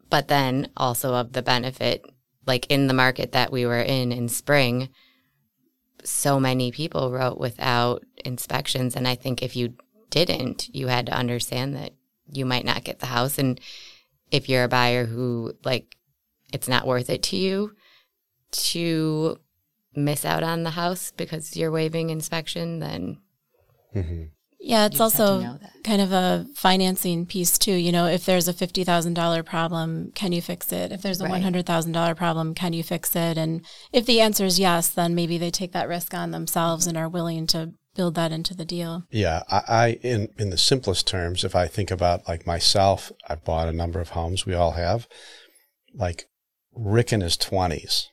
but 0.09 0.27
then 0.27 0.69
also 0.77 1.15
of 1.15 1.33
the 1.33 1.41
benefit. 1.41 2.05
Like 2.45 2.65
in 2.69 2.87
the 2.87 2.93
market 2.93 3.31
that 3.33 3.51
we 3.51 3.65
were 3.65 3.81
in 3.81 4.11
in 4.11 4.27
spring, 4.27 4.89
so 6.03 6.39
many 6.39 6.71
people 6.71 7.11
wrote 7.11 7.39
without 7.39 8.03
inspections. 8.25 8.95
And 8.95 9.07
I 9.07 9.15
think 9.15 9.43
if 9.43 9.55
you 9.55 9.75
didn't, 10.09 10.73
you 10.73 10.87
had 10.87 11.05
to 11.07 11.13
understand 11.13 11.75
that 11.75 11.93
you 12.31 12.45
might 12.45 12.65
not 12.65 12.83
get 12.83 12.99
the 12.99 13.07
house. 13.07 13.37
And 13.37 13.59
if 14.31 14.49
you're 14.49 14.63
a 14.63 14.69
buyer 14.69 15.05
who, 15.05 15.53
like, 15.63 15.95
it's 16.51 16.67
not 16.67 16.87
worth 16.87 17.09
it 17.09 17.23
to 17.23 17.37
you 17.37 17.75
to 18.51 19.37
miss 19.95 20.25
out 20.25 20.43
on 20.43 20.63
the 20.63 20.71
house 20.71 21.11
because 21.15 21.55
you're 21.55 21.71
waiving 21.71 22.09
inspection, 22.09 22.79
then 22.79 23.17
mm-hmm. 23.95 24.23
Yeah, 24.61 24.87
it's 24.87 24.99
also 24.99 25.57
kind 25.83 26.01
of 26.01 26.11
a 26.11 26.45
financing 26.53 27.25
piece 27.25 27.57
too. 27.57 27.73
You 27.73 27.91
know, 27.91 28.07
if 28.07 28.25
there's 28.25 28.47
a 28.47 28.53
fifty 28.53 28.83
thousand 28.83 29.13
dollar 29.13 29.41
problem, 29.41 30.11
can 30.13 30.33
you 30.33 30.41
fix 30.41 30.71
it? 30.73 30.91
If 30.91 31.01
there's 31.01 31.21
a 31.21 31.23
right. 31.23 31.31
one 31.31 31.41
hundred 31.41 31.65
thousand 31.65 31.93
dollar 31.93 32.13
problem, 32.13 32.53
can 32.53 32.73
you 32.73 32.83
fix 32.83 33.15
it? 33.15 33.37
And 33.37 33.65
if 33.93 34.05
the 34.05 34.19
answer 34.19 34.45
is 34.45 34.59
yes, 34.59 34.89
then 34.89 35.15
maybe 35.15 35.37
they 35.37 35.49
take 35.49 35.71
that 35.71 35.87
risk 35.87 36.13
on 36.13 36.31
themselves 36.31 36.87
and 36.87 36.97
are 36.97 37.07
willing 37.07 37.47
to 37.47 37.71
build 37.95 38.15
that 38.15 38.31
into 38.31 38.53
the 38.53 38.65
deal. 38.65 39.03
Yeah, 39.11 39.43
I, 39.49 39.61
I 39.67 39.87
in 40.03 40.27
in 40.37 40.49
the 40.49 40.57
simplest 40.57 41.07
terms, 41.07 41.43
if 41.43 41.55
I 41.55 41.67
think 41.67 41.89
about 41.89 42.27
like 42.27 42.45
myself, 42.45 43.11
I 43.27 43.35
bought 43.35 43.69
a 43.69 43.73
number 43.73 44.01
of 44.01 44.09
homes. 44.09 44.45
We 44.45 44.53
all 44.53 44.71
have. 44.71 45.07
Like 45.93 46.25
Rick 46.75 47.13
in 47.13 47.21
his 47.21 47.37
twenties 47.37 48.09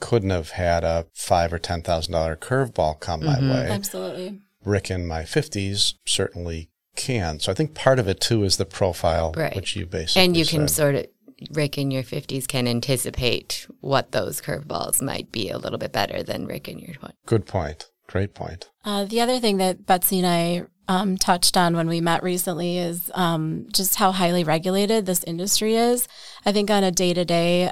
couldn't 0.00 0.30
have 0.30 0.50
had 0.50 0.84
a 0.84 1.06
five 1.12 1.52
or 1.52 1.58
ten 1.58 1.82
thousand 1.82 2.12
dollar 2.12 2.36
curveball 2.36 3.00
come 3.00 3.22
mm-hmm. 3.22 3.48
my 3.48 3.54
way. 3.54 3.68
Absolutely. 3.68 4.40
Rick 4.68 4.90
in 4.90 5.06
my 5.06 5.24
fifties 5.24 5.94
certainly 6.06 6.70
can. 6.96 7.40
So 7.40 7.50
I 7.50 7.54
think 7.54 7.74
part 7.74 7.98
of 7.98 8.08
it 8.08 8.20
too 8.20 8.44
is 8.44 8.56
the 8.56 8.64
profile, 8.64 9.32
right. 9.36 9.54
which 9.56 9.76
you 9.76 9.86
basically 9.86 10.22
and 10.22 10.36
you 10.36 10.44
can 10.44 10.68
sort 10.68 10.94
of 10.94 11.06
Rick 11.52 11.78
in 11.78 11.90
your 11.90 12.02
50s 12.02 12.48
can 12.48 12.66
anticipate 12.66 13.68
what 13.80 14.10
those 14.10 14.40
curveballs 14.40 15.00
might 15.00 15.30
be 15.30 15.50
a 15.50 15.58
little 15.58 15.78
bit 15.78 15.92
better 15.92 16.22
than 16.22 16.46
Rick 16.46 16.68
in 16.68 16.80
your 16.80 16.94
20s. 16.94 17.12
Good 17.26 17.46
point. 17.46 17.90
Great 18.08 18.34
point. 18.34 18.70
Uh, 18.84 19.04
the 19.04 19.20
other 19.20 19.38
thing 19.38 19.58
that 19.58 19.86
Betsy 19.86 20.18
and 20.18 20.26
I 20.26 20.64
um, 20.88 21.18
touched 21.18 21.56
on 21.56 21.76
when 21.76 21.86
we 21.86 22.00
met 22.00 22.22
recently 22.22 22.78
is 22.78 23.10
um, 23.14 23.66
just 23.72 23.96
how 23.96 24.10
highly 24.10 24.42
regulated 24.42 25.04
this 25.04 25.22
industry 25.24 25.76
is. 25.76 26.08
I 26.46 26.52
think 26.52 26.70
on 26.70 26.82
a 26.82 26.90
day 26.90 27.12
to 27.12 27.24
day 27.26 27.70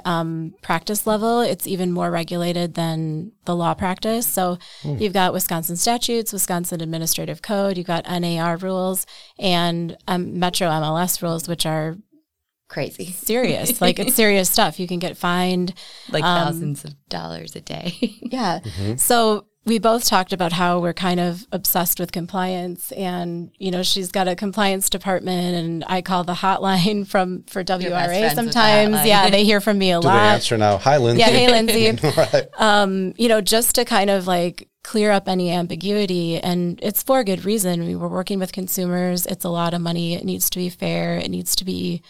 practice 0.61 1.07
level, 1.07 1.41
it's 1.41 1.65
even 1.65 1.91
more 1.91 2.11
regulated 2.11 2.75
than 2.75 3.31
the 3.45 3.55
law 3.55 3.73
practice. 3.73 4.27
So 4.27 4.59
mm. 4.83 5.01
you've 5.01 5.13
got 5.13 5.33
Wisconsin 5.33 5.77
statutes, 5.77 6.31
Wisconsin 6.31 6.79
administrative 6.79 7.41
code, 7.41 7.77
you've 7.77 7.87
got 7.87 8.05
NAR 8.07 8.57
rules, 8.57 9.07
and 9.39 9.97
um, 10.07 10.37
Metro 10.37 10.69
MLS 10.69 11.21
rules, 11.23 11.47
which 11.47 11.65
are 11.65 11.97
crazy 12.69 13.05
serious 13.05 13.79
like 13.81 13.97
it's 13.97 14.13
serious 14.13 14.49
stuff 14.49 14.77
you 14.77 14.89
can 14.89 14.99
get 14.99 15.15
fined 15.15 15.73
like 16.09 16.21
um, 16.21 16.47
thousands 16.47 16.83
of 16.83 16.93
dollars 17.07 17.55
a 17.55 17.61
day 17.61 17.95
yeah 18.21 18.59
mm-hmm. 18.59 18.95
so 18.97 19.47
we 19.67 19.79
both 19.79 20.05
talked 20.05 20.31
about 20.31 20.53
how 20.53 20.79
we're 20.79 20.93
kind 20.93 21.19
of 21.19 21.45
obsessed 21.51 21.99
with 21.99 22.11
compliance 22.11 22.91
and 22.93 23.51
you 23.59 23.69
know 23.69 23.83
she's 23.83 24.11
got 24.11 24.27
a 24.27 24.35
compliance 24.35 24.89
department 24.89 25.55
and 25.55 25.83
i 25.87 26.01
call 26.01 26.23
the 26.23 26.33
hotline 26.33 27.05
from 27.05 27.43
for 27.43 27.63
wra 27.63 28.33
sometimes. 28.33 29.05
yeah 29.05 29.29
they 29.29 29.43
hear 29.43 29.59
from 29.61 29.77
me 29.77 29.91
a 29.91 29.99
Do 29.99 30.07
lot. 30.07 30.13
they 30.13 30.27
answer 30.29 30.57
now? 30.57 30.77
Hi 30.77 30.97
lindsay. 30.97 31.19
Yeah 31.19 31.27
hey 31.29 31.47
lindsay. 31.51 31.99
Right. 32.17 32.47
um, 32.57 33.13
you 33.17 33.27
know 33.27 33.41
just 33.41 33.75
to 33.75 33.85
kind 33.85 34.09
of 34.09 34.25
like 34.25 34.69
clear 34.83 35.11
up 35.11 35.27
any 35.27 35.51
ambiguity 35.51 36.39
and 36.39 36.79
it's 36.81 37.03
for 37.03 37.21
good 37.25 37.43
reason. 37.43 37.85
We 37.85 37.95
were 37.95 38.07
working 38.07 38.39
with 38.39 38.53
consumers. 38.53 39.25
It's 39.25 39.43
a 39.43 39.49
lot 39.49 39.73
of 39.73 39.81
money. 39.81 40.13
It 40.13 40.23
needs 40.23 40.49
to 40.51 40.59
be 40.59 40.69
fair. 40.69 41.17
It 41.17 41.29
needs 41.29 41.57
to 41.57 41.65
be 41.65 42.01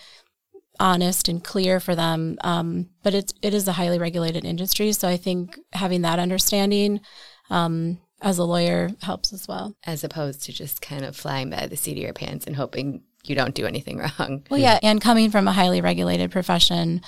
honest 0.80 1.28
and 1.28 1.44
clear 1.44 1.80
for 1.80 1.96
them. 1.96 2.38
Um, 2.44 2.90
but 3.04 3.16
it's 3.16 3.34
it 3.42 3.54
is 3.56 3.68
a 3.68 3.74
highly 3.74 3.98
regulated 3.98 4.46
industry, 4.46 4.92
so 4.92 5.08
I 5.08 5.18
think 5.18 5.58
having 5.74 6.04
that 6.04 6.20
understanding 6.20 7.02
um, 7.50 8.00
as 8.22 8.38
a 8.38 8.44
lawyer 8.44 8.92
helps 9.02 9.34
as 9.34 9.48
well. 9.48 9.76
As 9.86 10.04
opposed 10.04 10.44
to 10.44 10.54
just 10.54 10.82
kind 10.82 11.06
of 11.06 11.16
flying 11.16 11.50
by 11.50 11.68
the 11.68 11.78
seat 11.78 11.94
of 11.94 11.98
your 12.04 12.14
pants 12.14 12.46
and 12.46 12.56
hoping 12.56 13.04
you 13.24 13.36
don't 13.36 13.56
do 13.56 13.66
anything 13.66 13.98
wrong. 14.20 14.46
Well, 14.50 14.60
yeah, 14.60 14.80
and 14.82 15.02
coming 15.02 15.32
from 15.32 15.48
a 15.48 15.54
highly 15.54 15.82
regulated 15.82 16.32
profession, 16.32 17.02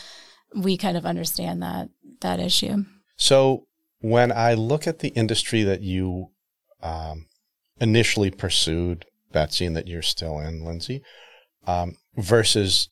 we 0.56 0.78
kind 0.78 0.97
of 0.97 1.06
understand 1.06 1.62
that 1.63 1.89
that 2.21 2.39
issue. 2.39 2.86
So 3.15 3.65
when 4.02 4.32
I 4.32 4.54
look 4.54 4.88
at 4.88 4.99
the 4.99 5.10
industry 5.10 5.63
that 5.63 5.82
you 5.82 6.28
um, 6.82 7.28
initially 7.80 8.32
pursued, 8.32 9.06
Betsy, 9.32 9.65
and 9.65 9.75
that 9.75 9.88
you're 9.88 10.02
still 10.02 10.39
in, 10.39 10.63
Lindsay, 10.63 11.02
um, 11.67 11.95
versus 12.15 12.89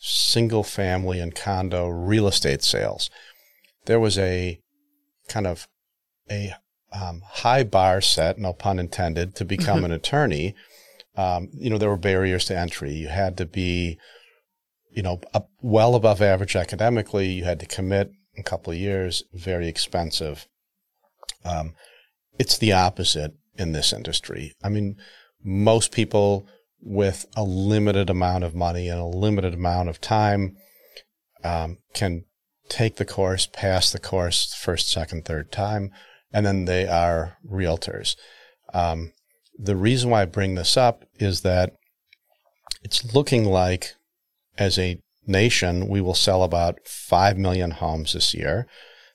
single 0.00 0.64
family 0.64 1.20
and 1.20 1.34
condo 1.34 1.88
real 1.88 2.26
estate 2.26 2.62
sales. 2.62 3.08
There 3.86 4.00
was 4.00 4.18
a 4.18 4.58
kind 5.28 5.46
of 5.46 5.68
a 6.30 6.54
um, 6.92 7.22
high 7.24 7.64
bar 7.64 8.00
set, 8.00 8.38
no 8.38 8.52
pun 8.52 8.78
intended, 8.78 9.34
to 9.36 9.44
become 9.44 9.84
an 9.84 9.92
attorney. 9.92 10.54
Um, 11.16 11.48
you 11.52 11.70
know, 11.70 11.78
there 11.78 11.90
were 11.90 11.96
barriers 11.96 12.46
to 12.46 12.58
entry. 12.58 12.92
You 12.92 13.08
had 13.08 13.36
to 13.38 13.46
be, 13.46 13.98
you 14.90 15.02
know, 15.02 15.20
up, 15.34 15.48
well 15.60 15.94
above 15.94 16.22
average 16.22 16.56
academically. 16.56 17.28
You 17.28 17.44
had 17.44 17.60
to 17.60 17.66
commit 17.66 18.12
a 18.38 18.42
couple 18.42 18.72
of 18.72 18.78
years, 18.78 19.24
very 19.32 19.68
expensive. 19.68 20.46
Um, 21.44 21.74
it's 22.38 22.56
the 22.56 22.72
opposite 22.72 23.34
in 23.56 23.72
this 23.72 23.92
industry. 23.92 24.54
I 24.62 24.68
mean, 24.68 24.96
most 25.44 25.92
people 25.92 26.46
with 26.80 27.26
a 27.36 27.42
limited 27.42 28.10
amount 28.10 28.44
of 28.44 28.54
money 28.54 28.88
and 28.88 29.00
a 29.00 29.04
limited 29.04 29.54
amount 29.54 29.88
of 29.88 30.00
time 30.00 30.56
um, 31.44 31.78
can 31.94 32.24
take 32.68 32.96
the 32.96 33.04
course, 33.04 33.46
pass 33.52 33.92
the 33.92 33.98
course 33.98 34.54
first, 34.54 34.88
second, 34.88 35.24
third 35.24 35.52
time, 35.52 35.90
and 36.32 36.44
then 36.46 36.64
they 36.64 36.86
are 36.86 37.36
realtors. 37.48 38.16
Um, 38.72 39.12
the 39.58 39.76
reason 39.76 40.10
why 40.10 40.22
I 40.22 40.26
bring 40.26 40.54
this 40.54 40.76
up 40.76 41.04
is 41.18 41.42
that 41.42 41.74
it's 42.82 43.14
looking 43.14 43.44
like 43.44 43.94
as 44.58 44.78
a 44.78 44.98
nation, 45.26 45.88
we 45.88 46.00
will 46.00 46.14
sell 46.14 46.42
about 46.42 46.80
5 46.86 47.38
million 47.38 47.72
homes 47.72 48.14
this 48.14 48.34
year 48.34 48.66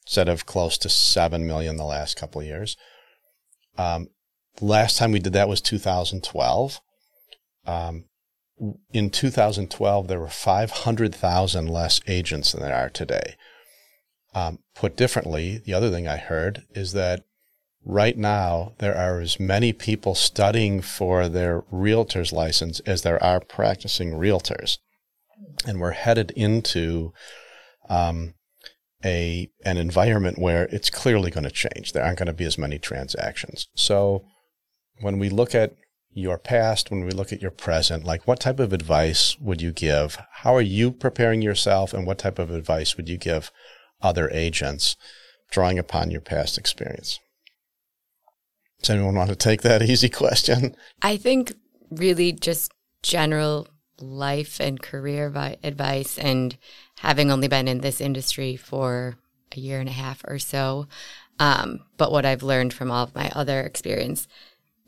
instead 0.05 0.29
of 0.29 0.45
close 0.45 0.77
to 0.77 0.89
7 0.89 1.45
million 1.45 1.75
the 1.75 1.83
last 1.83 2.15
couple 2.15 2.41
of 2.41 2.47
years. 2.47 2.77
Um, 3.77 4.07
last 4.61 4.97
time 4.97 5.11
we 5.11 5.19
did 5.19 5.33
that 5.33 5.49
was 5.49 5.61
2012 5.61 6.79
um, 7.67 8.05
in 8.91 9.09
2012, 9.09 10.07
there 10.07 10.19
were 10.19 10.29
500,000 10.29 11.67
less 11.67 12.01
agents 12.07 12.53
than 12.53 12.61
there 12.61 12.75
are 12.75 12.89
today. 12.89 13.35
Um, 14.37 14.59
put 14.75 14.95
differently, 14.95 15.57
the 15.65 15.73
other 15.73 15.89
thing 15.89 16.07
I 16.07 16.17
heard 16.17 16.61
is 16.75 16.91
that 16.93 17.23
right 17.83 18.15
now 18.15 18.73
there 18.77 18.95
are 18.95 19.19
as 19.19 19.39
many 19.39 19.73
people 19.73 20.13
studying 20.13 20.79
for 20.79 21.27
their 21.27 21.63
realtor's 21.71 22.31
license 22.31 22.79
as 22.81 23.01
there 23.01 23.21
are 23.23 23.39
practicing 23.39 24.11
realtors. 24.11 24.77
And 25.65 25.79
we're 25.79 26.03
headed 26.05 26.29
into 26.35 27.13
um, 27.89 28.35
a 29.03 29.49
an 29.65 29.77
environment 29.77 30.37
where 30.37 30.65
it's 30.65 30.91
clearly 30.91 31.31
going 31.31 31.45
to 31.45 31.49
change. 31.49 31.93
There 31.93 32.03
aren't 32.03 32.19
going 32.19 32.27
to 32.27 32.33
be 32.33 32.45
as 32.45 32.59
many 32.59 32.77
transactions. 32.77 33.67
So 33.73 34.23
when 35.01 35.17
we 35.17 35.29
look 35.29 35.55
at 35.55 35.73
your 36.11 36.37
past, 36.37 36.91
when 36.91 37.05
we 37.05 37.11
look 37.11 37.33
at 37.33 37.41
your 37.41 37.51
present, 37.51 38.03
like 38.03 38.27
what 38.27 38.39
type 38.39 38.59
of 38.59 38.71
advice 38.71 39.35
would 39.39 39.63
you 39.63 39.71
give? 39.71 40.19
How 40.43 40.55
are 40.55 40.61
you 40.61 40.91
preparing 40.91 41.41
yourself, 41.41 41.91
and 41.91 42.05
what 42.05 42.19
type 42.19 42.37
of 42.37 42.51
advice 42.51 42.97
would 42.97 43.09
you 43.09 43.17
give 43.17 43.51
other 44.01 44.29
agents 44.31 44.95
drawing 45.51 45.79
upon 45.79 46.11
your 46.11 46.21
past 46.21 46.57
experience? 46.57 47.19
Does 48.81 48.91
anyone 48.91 49.15
want 49.15 49.29
to 49.29 49.35
take 49.35 49.61
that 49.61 49.81
easy 49.89 50.09
question? 50.09 50.75
I 51.01 51.17
think 51.17 51.53
really 51.89 52.31
just 52.31 52.71
general 53.01 53.67
life 53.99 54.59
and 54.59 54.81
career 54.81 55.31
advice, 55.63 56.17
and 56.19 56.57
having 56.99 57.31
only 57.31 57.47
been 57.47 57.67
in 57.67 57.81
this 57.81 57.99
industry 57.99 58.55
for 58.55 59.15
a 59.55 59.59
year 59.59 59.79
and 59.79 59.89
a 59.89 59.93
half 59.93 60.23
or 60.27 60.39
so. 60.39 60.87
Um, 61.39 61.79
but 61.97 62.11
what 62.11 62.25
I've 62.25 62.43
learned 62.43 62.73
from 62.73 62.91
all 62.91 63.03
of 63.03 63.15
my 63.15 63.31
other 63.33 63.61
experience 63.61 64.27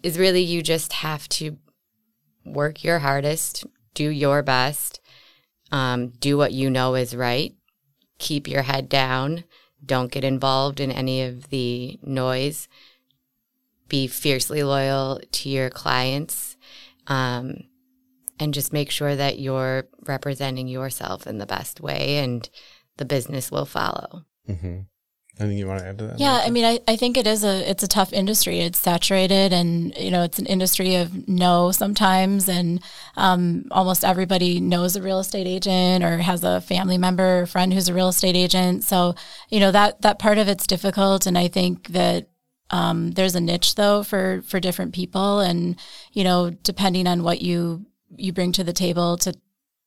is 0.03 0.17
really 0.17 0.41
you 0.41 0.61
just 0.61 0.93
have 0.93 1.27
to 1.29 1.57
work 2.45 2.83
your 2.83 2.99
hardest, 2.99 3.65
do 3.93 4.09
your 4.09 4.41
best, 4.41 4.99
um, 5.71 6.09
do 6.09 6.37
what 6.37 6.51
you 6.51 6.69
know 6.69 6.95
is 6.95 7.15
right, 7.15 7.53
keep 8.19 8.47
your 8.47 8.61
head 8.61 8.87
down, 8.87 9.43
don't 9.83 10.11
get 10.11 10.23
involved 10.23 10.79
in 10.79 10.91
any 10.91 11.23
of 11.23 11.49
the 11.49 11.99
noise, 12.03 12.67
be 13.87 14.07
fiercely 14.07 14.61
loyal 14.61 15.19
to 15.31 15.49
your 15.49 15.69
clients, 15.69 16.57
um, 17.07 17.63
and 18.39 18.53
just 18.53 18.71
make 18.71 18.91
sure 18.91 19.15
that 19.15 19.39
you're 19.39 19.87
representing 20.05 20.67
yourself 20.67 21.25
in 21.25 21.39
the 21.39 21.45
best 21.45 21.81
way 21.81 22.17
and 22.17 22.49
the 22.97 23.05
business 23.05 23.51
will 23.51 23.65
follow. 23.65 24.25
Mm-hmm. 24.47 24.81
Anything 25.39 25.57
you 25.57 25.67
want 25.67 25.79
to 25.79 25.87
add 25.87 25.97
to 25.99 26.07
that? 26.07 26.19
Yeah, 26.19 26.41
I 26.43 26.49
mean, 26.49 26.65
I, 26.65 26.79
I 26.85 26.97
think 26.97 27.15
it 27.15 27.25
is 27.25 27.45
a 27.45 27.69
it's 27.69 27.81
a 27.81 27.87
tough 27.87 28.11
industry. 28.11 28.59
It's 28.59 28.77
saturated, 28.77 29.53
and 29.53 29.95
you 29.97 30.11
know, 30.11 30.23
it's 30.23 30.37
an 30.37 30.45
industry 30.45 30.95
of 30.95 31.29
no 31.29 31.71
sometimes, 31.71 32.49
and 32.49 32.81
um, 33.15 33.65
almost 33.71 34.03
everybody 34.03 34.59
knows 34.59 34.97
a 34.97 35.01
real 35.01 35.19
estate 35.19 35.47
agent 35.47 36.03
or 36.03 36.17
has 36.17 36.43
a 36.43 36.59
family 36.59 36.97
member 36.97 37.41
or 37.41 37.45
friend 37.45 37.73
who's 37.73 37.87
a 37.87 37.93
real 37.93 38.09
estate 38.09 38.35
agent. 38.35 38.83
So 38.83 39.15
you 39.49 39.61
know 39.61 39.71
that 39.71 40.01
that 40.01 40.19
part 40.19 40.39
of 40.39 40.49
it's 40.49 40.67
difficult, 40.67 41.25
and 41.25 41.37
I 41.37 41.47
think 41.47 41.87
that 41.89 42.27
um, 42.71 43.11
there's 43.11 43.35
a 43.35 43.41
niche 43.41 43.75
though 43.75 44.03
for 44.03 44.41
for 44.45 44.59
different 44.59 44.93
people, 44.93 45.39
and 45.39 45.79
you 46.11 46.25
know, 46.25 46.49
depending 46.49 47.07
on 47.07 47.23
what 47.23 47.41
you 47.41 47.85
you 48.17 48.33
bring 48.33 48.51
to 48.51 48.63
the 48.65 48.73
table 48.73 49.15
to 49.17 49.33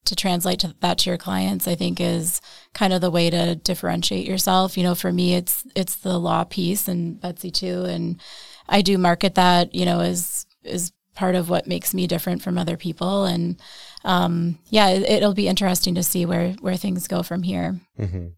to 0.05 0.17
translate 0.17 0.59
to 0.61 0.75
that 0.81 0.99
to 0.99 1.11
your 1.11 1.19
clients 1.19 1.69
i 1.69 1.75
think 1.75 2.01
is 2.01 2.41
kind 2.75 2.93
of 2.93 3.01
the 3.01 3.11
way 3.11 3.29
to 3.31 3.55
differentiate 3.55 4.27
yourself. 4.27 4.77
You 4.77 4.83
know 4.83 4.95
for 4.95 5.13
me 5.13 5.35
it's 5.35 5.65
it's 5.75 5.97
the 5.97 6.19
law 6.19 6.45
piece 6.45 6.89
and 6.89 7.21
betsy 7.21 7.51
too 7.51 7.85
and 7.85 8.21
i 8.69 8.83
do 8.83 8.99
market 8.99 9.35
that 9.35 9.75
you 9.75 9.85
know 9.85 10.01
as 10.01 10.47
is 10.65 10.93
part 11.15 11.35
of 11.35 11.49
what 11.49 11.67
makes 11.67 11.93
me 11.93 12.07
different 12.07 12.43
from 12.43 12.59
other 12.59 12.77
people. 12.77 13.25
And 13.25 13.61
um, 14.05 14.59
yeah 14.71 14.89
it, 14.89 15.23
will 15.23 15.35
be 15.35 15.49
interesting 15.49 15.95
to 15.95 16.03
see 16.03 16.27
where 16.27 16.53
where 16.61 16.77
things 16.77 17.07
go 17.07 17.23
from 17.23 17.43
here. 17.43 17.81
Mm-hmm. 17.99 18.29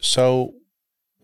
so 0.00 0.54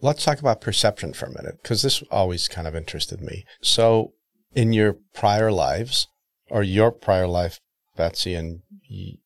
let's 0.03 0.25
talk 0.25 0.39
about 0.39 0.61
perception 0.61 1.13
for 1.13 1.27
a 1.27 1.35
minute 1.35 1.59
because 1.63 1.83
this 1.83 2.03
always 2.11 2.49
kind 2.49 2.67
of 2.67 2.75
interested 2.75 3.21
me. 3.21 3.45
So 3.63 4.13
in 4.55 4.73
your 4.73 4.97
prior 5.15 5.53
lives 5.53 6.09
or 6.51 6.63
your 6.63 6.91
prior 6.91 7.27
life 7.27 7.61
betsy 8.01 8.35
and 8.35 8.63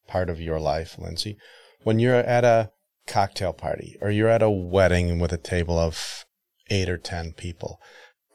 part 0.09 0.29
of 0.29 0.41
your 0.41 0.59
life, 0.59 0.97
Lindsay, 0.99 1.39
when 1.85 2.01
you're 2.01 2.17
at 2.17 2.45
a 2.45 2.73
cocktail 3.07 3.53
party 3.53 3.97
or 4.01 4.11
you're 4.11 4.29
at 4.29 4.43
a 4.43 4.51
wedding 4.51 5.21
with 5.21 5.33
a 5.33 5.39
table 5.39 5.79
of 5.79 6.25
eight 6.71 6.89
or 6.89 6.99
10 6.99 7.35
people, 7.35 7.79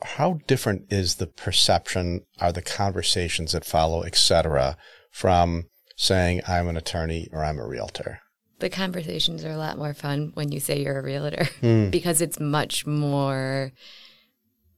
how 0.02 0.40
different 0.48 0.94
is 0.94 1.16
the 1.16 1.28
perception, 1.28 2.22
are 2.40 2.54
the 2.54 2.62
conversations 2.62 3.52
that 3.52 3.66
follow, 3.66 4.04
etc., 4.04 4.78
from 5.12 5.66
saying 5.98 6.40
I'm 6.48 6.70
an 6.70 6.78
attorney 6.78 7.28
or 7.34 7.44
I'm 7.44 7.60
a 7.60 7.68
realtor? 7.68 8.22
The 8.60 8.70
conversations 8.70 9.44
are 9.44 9.52
a 9.52 9.58
lot 9.58 9.78
more 9.78 9.94
fun 9.94 10.32
when 10.36 10.54
you 10.54 10.62
say 10.62 10.82
you're 10.82 11.00
a 11.00 11.04
realtor 11.04 11.50
mm. 11.62 11.92
because 11.98 12.22
it's 12.22 12.40
much 12.40 12.88
more 12.88 13.74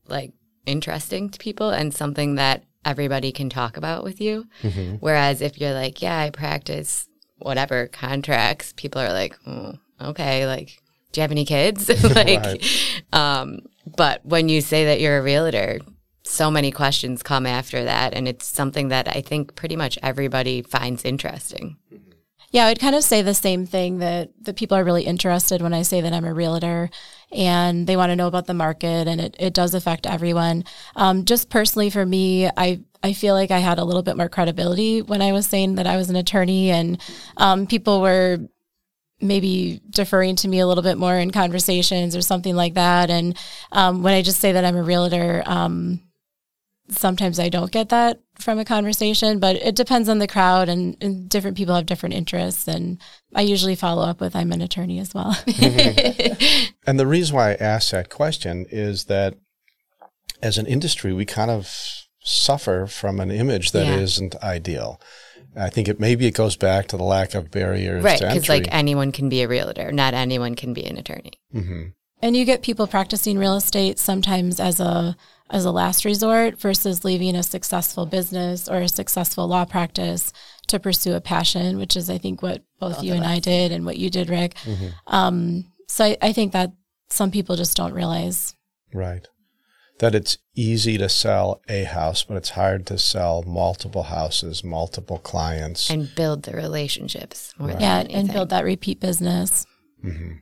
like 0.07 0.33
interesting 0.65 1.29
to 1.29 1.39
people 1.39 1.69
and 1.69 1.93
something 1.93 2.35
that 2.35 2.63
everybody 2.85 3.31
can 3.31 3.49
talk 3.49 3.77
about 3.77 4.03
with 4.03 4.19
you. 4.21 4.47
Mm-hmm. 4.63 4.95
Whereas 4.95 5.41
if 5.41 5.59
you're 5.59 5.73
like, 5.73 6.01
yeah, 6.01 6.19
I 6.19 6.29
practice 6.29 7.07
whatever 7.37 7.87
contracts, 7.87 8.73
people 8.75 9.01
are 9.01 9.13
like, 9.13 9.37
oh, 9.45 9.75
okay, 9.99 10.45
like, 10.45 10.81
do 11.11 11.19
you 11.19 11.23
have 11.23 11.31
any 11.31 11.45
kids? 11.45 11.89
like, 12.15 12.43
right. 12.43 13.03
um, 13.13 13.59
but 13.85 14.25
when 14.25 14.49
you 14.49 14.61
say 14.61 14.85
that 14.85 15.01
you're 15.01 15.17
a 15.17 15.23
realtor, 15.23 15.79
so 16.23 16.51
many 16.51 16.71
questions 16.71 17.23
come 17.23 17.45
after 17.45 17.83
that. 17.83 18.13
And 18.13 18.27
it's 18.27 18.45
something 18.45 18.89
that 18.89 19.07
I 19.07 19.21
think 19.21 19.55
pretty 19.55 19.75
much 19.75 19.97
everybody 20.01 20.61
finds 20.61 21.03
interesting. 21.03 21.77
Yeah, 22.51 22.65
I'd 22.65 22.79
kind 22.79 22.95
of 22.95 23.03
say 23.03 23.21
the 23.21 23.33
same 23.33 23.65
thing 23.65 23.99
that 23.99 24.31
the 24.39 24.53
people 24.53 24.77
are 24.77 24.83
really 24.83 25.03
interested 25.03 25.61
when 25.61 25.73
I 25.73 25.83
say 25.83 26.01
that 26.01 26.11
I'm 26.11 26.25
a 26.25 26.33
realtor 26.33 26.89
and 27.31 27.87
they 27.87 27.97
want 27.97 28.09
to 28.09 28.15
know 28.15 28.27
about 28.27 28.47
the 28.47 28.53
market 28.53 29.07
and 29.07 29.21
it, 29.21 29.35
it 29.39 29.53
does 29.53 29.73
affect 29.73 30.05
everyone. 30.05 30.65
Um, 30.95 31.25
just 31.25 31.49
personally 31.49 31.89
for 31.89 32.05
me, 32.05 32.47
I 32.47 32.81
I 33.03 33.13
feel 33.13 33.33
like 33.33 33.49
I 33.49 33.59
had 33.59 33.79
a 33.79 33.83
little 33.83 34.03
bit 34.03 34.15
more 34.15 34.29
credibility 34.29 35.01
when 35.01 35.21
I 35.21 35.31
was 35.31 35.47
saying 35.47 35.75
that 35.75 35.87
I 35.87 35.97
was 35.97 36.09
an 36.11 36.15
attorney 36.15 36.69
and 36.69 37.01
um, 37.37 37.65
people 37.65 37.99
were 37.99 38.37
maybe 39.19 39.81
deferring 39.89 40.35
to 40.35 40.47
me 40.47 40.59
a 40.59 40.67
little 40.67 40.83
bit 40.83 40.97
more 40.97 41.15
in 41.15 41.31
conversations 41.31 42.15
or 42.15 42.21
something 42.21 42.55
like 42.55 42.75
that. 42.75 43.09
And 43.09 43.37
um, 43.71 44.03
when 44.03 44.13
I 44.13 44.21
just 44.21 44.39
say 44.39 44.51
that 44.51 44.65
I'm 44.65 44.75
a 44.75 44.83
realtor, 44.83 45.43
um, 45.45 46.01
sometimes 46.91 47.39
I 47.39 47.49
don't 47.49 47.71
get 47.71 47.89
that 47.89 48.19
from 48.39 48.59
a 48.59 48.65
conversation, 48.65 49.39
but 49.39 49.55
it 49.55 49.75
depends 49.75 50.09
on 50.09 50.19
the 50.19 50.27
crowd 50.27 50.69
and, 50.69 50.97
and, 51.01 51.29
different 51.29 51.57
people 51.57 51.75
have 51.75 51.85
different 51.85 52.15
interests. 52.15 52.67
And 52.67 52.99
I 53.33 53.41
usually 53.41 53.75
follow 53.75 54.03
up 54.03 54.19
with 54.19 54.35
I'm 54.35 54.51
an 54.51 54.61
attorney 54.61 54.99
as 54.99 55.13
well. 55.13 55.35
and 56.87 56.99
the 56.99 57.07
reason 57.07 57.35
why 57.35 57.51
I 57.51 57.55
asked 57.55 57.91
that 57.91 58.09
question 58.09 58.65
is 58.69 59.05
that 59.05 59.35
as 60.41 60.57
an 60.57 60.65
industry, 60.65 61.13
we 61.13 61.25
kind 61.25 61.51
of 61.51 61.69
suffer 62.23 62.87
from 62.87 63.19
an 63.19 63.31
image 63.31 63.71
that 63.71 63.85
yeah. 63.85 64.25
not 64.25 64.43
ideal. 64.43 65.01
I 65.55 65.69
think 65.69 65.87
it 65.87 65.99
maybe 65.99 66.27
it 66.27 66.33
goes 66.33 66.55
back 66.55 66.87
to 66.87 66.97
the 66.97 67.03
lack 67.03 67.33
of 67.33 67.51
barriers, 67.51 68.03
right? 68.03 68.19
Because 68.19 68.47
like 68.47 68.67
anyone 68.71 69.11
can 69.11 69.27
be 69.27 69.41
a 69.41 69.47
realtor, 69.47 69.91
not 69.91 70.13
anyone 70.13 70.55
can 70.55 70.73
be 70.73 70.85
an 70.85 70.97
attorney. 70.97 71.33
Mm-hmm. 71.53 71.89
And 72.21 72.37
you 72.37 72.45
get 72.45 72.61
people 72.61 72.87
practicing 72.87 73.37
real 73.37 73.55
estate 73.55 73.99
sometimes 73.99 74.59
as 74.59 74.79
a 74.79 75.17
as 75.51 75.65
a 75.65 75.71
last 75.71 76.05
resort 76.05 76.59
versus 76.59 77.03
leaving 77.03 77.35
a 77.35 77.43
successful 77.43 78.05
business 78.05 78.67
or 78.67 78.77
a 78.77 78.87
successful 78.87 79.47
law 79.47 79.65
practice 79.65 80.33
to 80.67 80.79
pursue 80.79 81.13
a 81.13 81.21
passion, 81.21 81.77
which 81.77 81.95
is 81.95 82.09
I 82.09 82.17
think 82.17 82.41
what 82.41 82.63
both, 82.79 82.95
both 82.95 83.03
you 83.03 83.13
and 83.13 83.23
us. 83.23 83.29
I 83.29 83.39
did 83.39 83.71
and 83.71 83.85
what 83.85 83.97
you 83.97 84.09
did, 84.09 84.29
Rick. 84.29 84.55
Mm-hmm. 84.63 84.87
Um, 85.07 85.65
so 85.87 86.05
I, 86.05 86.17
I 86.21 86.33
think 86.33 86.53
that 86.53 86.71
some 87.09 87.29
people 87.29 87.55
just 87.55 87.77
don't 87.77 87.93
realize. 87.93 88.55
Right 88.93 89.27
that 90.01 90.15
it's 90.15 90.39
easy 90.55 90.97
to 90.97 91.07
sell 91.07 91.61
a 91.69 91.83
house, 91.83 92.23
but 92.23 92.35
it's 92.35 92.49
hard 92.49 92.87
to 92.87 92.97
sell 92.97 93.43
multiple 93.43 94.01
houses, 94.03 94.63
multiple 94.63 95.19
clients, 95.19 95.91
and 95.91 96.13
build 96.15 96.43
the 96.43 96.53
relationships. 96.53 97.53
More 97.59 97.69
right. 97.69 97.79
yeah, 97.79 97.99
and 98.09 98.27
build 98.33 98.49
that 98.49 98.65
repeat 98.65 98.99
business 98.99 99.67
mm-hmm. 100.03 100.37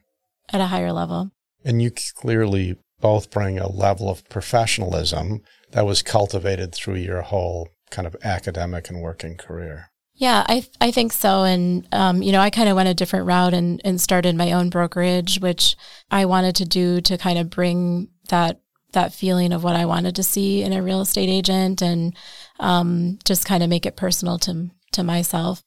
at 0.54 0.62
a 0.62 0.68
higher 0.68 0.94
level. 0.94 1.32
And 1.66 1.82
you 1.82 1.92
clearly 1.92 2.78
both 3.02 3.32
bring 3.32 3.60
a 3.60 3.72
level 3.72 4.10
of 4.10 4.28
professionalism 4.30 5.42
that 5.72 5.86
was 5.86 6.02
cultivated 6.02 6.74
through 6.74 6.96
your 6.96 7.22
whole 7.22 7.70
kind 7.90 8.08
of 8.08 8.16
academic 8.24 8.90
and 8.90 9.02
working 9.02 9.36
career. 9.36 9.90
Yeah, 10.16 10.44
I 10.50 10.66
I 10.82 10.92
think 10.92 11.14
so. 11.14 11.44
And 11.44 11.88
um, 11.94 12.22
you 12.22 12.34
know, 12.34 12.42
I 12.42 12.50
kind 12.50 12.68
of 12.68 12.76
went 12.76 12.90
a 12.90 12.94
different 12.94 13.26
route 13.26 13.54
and 13.54 13.80
and 13.86 14.02
started 14.02 14.36
my 14.36 14.52
own 14.52 14.70
brokerage, 14.70 15.40
which 15.40 15.78
I 16.12 16.26
wanted 16.26 16.56
to 16.58 16.66
do 16.66 17.00
to 17.02 17.18
kind 17.18 17.40
of 17.40 17.50
bring 17.50 18.10
that 18.28 18.60
that 18.92 19.14
feeling 19.14 19.54
of 19.54 19.64
what 19.64 19.76
I 19.76 19.86
wanted 19.86 20.16
to 20.16 20.24
see 20.24 20.62
in 20.62 20.74
a 20.74 20.84
real 20.84 21.02
estate 21.02 21.30
agent 21.30 21.82
and 21.82 22.16
um, 22.60 23.20
just 23.24 23.46
kind 23.46 23.64
of 23.64 23.70
make 23.70 23.86
it 23.86 23.96
personal 23.96 24.38
to 24.40 24.70
to 24.92 25.04
myself. 25.04 25.62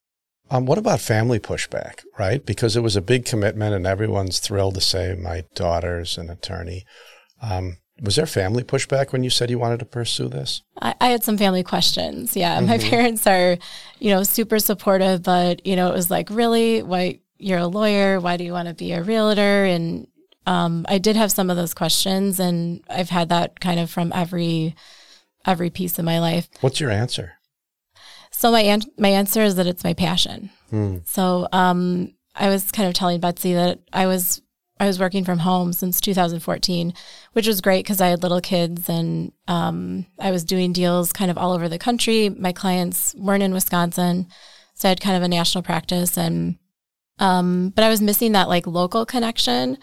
Um, 0.51 0.67
what 0.67 0.77
about 0.77 1.01
family 1.01 1.41
pushback, 1.41 2.05
right? 2.19 2.45
Because 2.45 2.77
it 2.77 2.83
was 2.83 2.95
a 2.95 3.01
big 3.01 3.25
commitment 3.25 3.75
and 3.75 3.87
everyone's 3.87 4.39
thrilled 4.39 4.75
to 4.75 4.83
say 4.83 5.15
my 5.15 5.45
daughter's 5.55 6.19
an 6.19 6.29
attorney. 6.29 6.85
Um, 7.43 7.77
was 8.01 8.17
there 8.17 8.27
family 8.27 8.65
pushback 8.65 9.13
when 9.13 9.23
you 9.23 9.31
said 9.31 9.51
you 9.51 9.59
wanted 9.59 9.81
to 9.81 9.85
pursue 9.85 10.29
this? 10.29 10.63
I, 10.81 10.95
I 11.01 11.09
had 11.09 11.23
some 11.23 11.37
family 11.37 11.63
questions. 11.63 12.35
Yeah. 12.37 12.57
Mm-hmm. 12.57 12.67
My 12.67 12.79
parents 12.79 13.27
are, 13.27 13.59
you 13.99 14.11
know, 14.11 14.23
super 14.23 14.59
supportive, 14.59 15.23
but, 15.23 15.67
you 15.67 15.77
know, 15.77 15.89
it 15.89 15.95
was 15.95 16.11
like, 16.11 16.31
really? 16.31 16.83
Why 16.83 17.21
you're 17.39 17.59
a 17.59 17.67
lawyer? 17.67 18.19
Why 18.19 18.37
do 18.37 18.45
you 18.45 18.53
want 18.53 18.69
to 18.69 18.75
be 18.75 18.93
a 18.93 19.03
realtor? 19.03 19.65
And, 19.65 20.07
um, 20.47 20.87
I 20.89 20.99
did 20.99 21.17
have 21.17 21.31
some 21.31 21.51
of 21.51 21.57
those 21.57 21.75
questions, 21.75 22.41
and 22.41 22.83
I've 22.89 23.11
had 23.11 23.29
that 23.29 23.61
kind 23.61 23.79
of 23.79 23.91
from 23.91 24.13
every 24.13 24.75
every 25.45 25.71
piece 25.71 25.99
of 25.99 26.05
my 26.05 26.21
life. 26.21 26.49
What's 26.61 26.81
your 26.81 26.91
answer? 26.91 27.35
So 28.31 28.51
my 28.51 28.61
an- 28.63 28.91
my 28.99 29.11
answer 29.11 29.43
is 29.43 29.55
that 29.57 29.67
it's 29.67 29.85
my 29.85 29.95
passion. 29.95 30.51
Hmm. 30.71 30.99
So 31.05 31.47
um, 31.53 32.15
I 32.35 32.49
was 32.49 32.73
kind 32.73 32.89
of 32.89 32.95
telling 32.95 33.21
Betsy 33.21 33.55
that 33.55 33.81
I 33.93 34.07
was 34.07 34.43
I 34.81 34.87
was 34.87 34.99
working 34.99 35.25
from 35.25 35.39
home 35.39 35.73
since 35.73 36.01
2014, 36.01 36.93
which 37.35 37.47
was 37.47 37.61
great 37.61 37.85
because 37.85 38.01
I 38.01 38.09
had 38.09 38.23
little 38.23 38.41
kids 38.41 38.89
and 38.89 39.33
um, 39.47 40.07
I 40.19 40.31
was 40.31 40.45
doing 40.45 40.73
deals 40.73 41.13
kind 41.13 41.31
of 41.31 41.39
all 41.39 41.53
over 41.53 41.69
the 41.69 41.79
country. 41.79 42.29
My 42.29 42.53
clients 42.53 43.15
weren't 43.17 43.45
in 43.45 43.53
Wisconsin, 43.53 44.27
so 44.75 44.89
I 44.89 44.91
had 44.91 45.01
kind 45.01 45.17
of 45.17 45.23
a 45.23 45.29
national 45.29 45.63
practice, 45.63 46.17
and 46.17 46.57
um, 47.19 47.73
but 47.77 47.85
I 47.85 47.89
was 47.89 48.03
missing 48.03 48.33
that 48.33 48.49
like 48.49 48.67
local 48.67 49.07
connection 49.07 49.79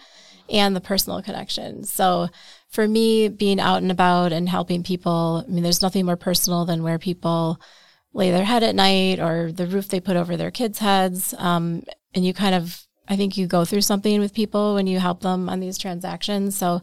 and 0.50 0.74
the 0.74 0.80
personal 0.80 1.22
connection. 1.22 1.84
So 1.84 2.28
for 2.68 2.86
me, 2.86 3.28
being 3.28 3.60
out 3.60 3.82
and 3.82 3.90
about 3.90 4.32
and 4.32 4.48
helping 4.48 4.82
people, 4.82 5.44
I 5.46 5.50
mean, 5.50 5.62
there's 5.62 5.82
nothing 5.82 6.06
more 6.06 6.16
personal 6.16 6.64
than 6.64 6.82
where 6.82 6.98
people 6.98 7.60
lay 8.12 8.30
their 8.30 8.44
head 8.44 8.62
at 8.62 8.74
night 8.74 9.20
or 9.20 9.52
the 9.52 9.66
roof 9.66 9.88
they 9.88 10.00
put 10.00 10.16
over 10.16 10.36
their 10.36 10.50
kids' 10.50 10.78
heads. 10.78 11.34
Um, 11.38 11.84
and 12.14 12.24
you 12.24 12.34
kind 12.34 12.54
of, 12.54 12.86
I 13.10 13.16
think 13.16 13.36
you 13.36 13.46
go 13.46 13.64
through 13.64 13.82
something 13.82 14.20
with 14.20 14.32
people 14.32 14.74
when 14.74 14.86
you 14.86 15.00
help 15.00 15.20
them 15.20 15.48
on 15.48 15.60
these 15.60 15.76
transactions. 15.76 16.56
So, 16.56 16.80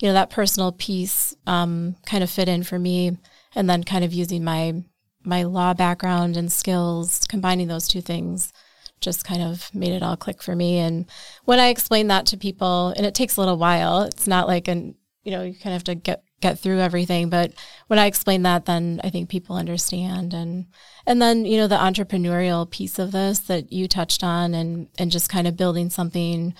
you 0.00 0.08
know, 0.08 0.14
that 0.14 0.28
personal 0.28 0.72
piece 0.72 1.34
um, 1.46 1.96
kind 2.04 2.22
of 2.22 2.28
fit 2.28 2.48
in 2.48 2.64
for 2.64 2.78
me. 2.78 3.16
And 3.54 3.70
then 3.70 3.82
kind 3.84 4.04
of 4.04 4.12
using 4.12 4.44
my 4.44 4.82
my 5.24 5.44
law 5.44 5.74
background 5.74 6.36
and 6.36 6.52
skills, 6.52 7.26
combining 7.28 7.68
those 7.68 7.88
two 7.88 8.00
things 8.00 8.52
just 9.00 9.24
kind 9.24 9.42
of 9.42 9.72
made 9.74 9.92
it 9.92 10.02
all 10.02 10.16
click 10.16 10.42
for 10.42 10.54
me. 10.54 10.78
And 10.78 11.06
when 11.44 11.58
I 11.58 11.68
explain 11.68 12.08
that 12.08 12.26
to 12.26 12.36
people, 12.36 12.92
and 12.96 13.06
it 13.06 13.14
takes 13.14 13.36
a 13.36 13.40
little 13.40 13.56
while, 13.56 14.02
it's 14.02 14.26
not 14.26 14.48
like 14.48 14.68
an, 14.68 14.96
you 15.22 15.30
know, 15.30 15.42
you 15.42 15.54
kind 15.54 15.66
of 15.66 15.72
have 15.72 15.84
to 15.84 15.94
get 15.94 16.24
get 16.40 16.58
through 16.58 16.80
everything. 16.80 17.28
But 17.28 17.52
when 17.86 17.98
I 17.98 18.06
explain 18.06 18.42
that, 18.42 18.66
then 18.66 19.00
I 19.04 19.10
think 19.10 19.28
people 19.28 19.56
understand. 19.56 20.34
And 20.34 20.66
and 21.06 21.20
then 21.20 21.44
you 21.44 21.56
know 21.58 21.66
the 21.66 21.76
entrepreneurial 21.76 22.70
piece 22.70 22.98
of 22.98 23.12
this 23.12 23.40
that 23.40 23.72
you 23.72 23.88
touched 23.88 24.22
on, 24.22 24.54
and 24.54 24.88
and 24.98 25.10
just 25.10 25.30
kind 25.30 25.46
of 25.46 25.56
building 25.56 25.90
something, 25.90 26.54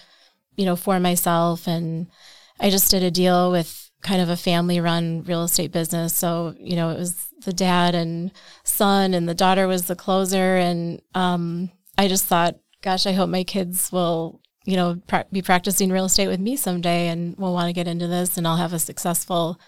you 0.56 0.64
know, 0.64 0.76
for 0.76 0.98
myself. 1.00 1.66
And 1.66 2.08
I 2.60 2.70
just 2.70 2.90
did 2.90 3.02
a 3.02 3.10
deal 3.10 3.50
with 3.50 3.90
kind 4.00 4.22
of 4.22 4.28
a 4.28 4.36
family 4.36 4.80
run 4.80 5.24
real 5.24 5.42
estate 5.42 5.72
business. 5.72 6.14
So 6.14 6.54
you 6.58 6.76
know 6.76 6.90
it 6.90 6.98
was 6.98 7.28
the 7.44 7.52
dad 7.52 7.94
and 7.94 8.32
son, 8.64 9.14
and 9.14 9.28
the 9.28 9.34
daughter 9.34 9.66
was 9.66 9.86
the 9.86 9.96
closer, 9.96 10.56
and 10.56 11.00
um, 11.14 11.70
I 11.96 12.06
just 12.06 12.26
thought, 12.26 12.56
gosh, 12.80 13.06
I 13.06 13.12
hope 13.12 13.28
my 13.28 13.44
kids 13.44 13.90
will, 13.90 14.40
you 14.68 14.76
know, 14.76 15.00
pra- 15.06 15.24
be 15.32 15.40
practicing 15.40 15.90
real 15.90 16.04
estate 16.04 16.28
with 16.28 16.40
me 16.40 16.54
someday 16.54 17.08
and 17.08 17.34
will 17.38 17.54
want 17.54 17.68
to 17.68 17.72
get 17.72 17.88
into 17.88 18.06
this 18.06 18.36
and 18.36 18.46
I'll 18.46 18.58
have 18.58 18.74
a 18.74 18.78
successful, 18.78 19.58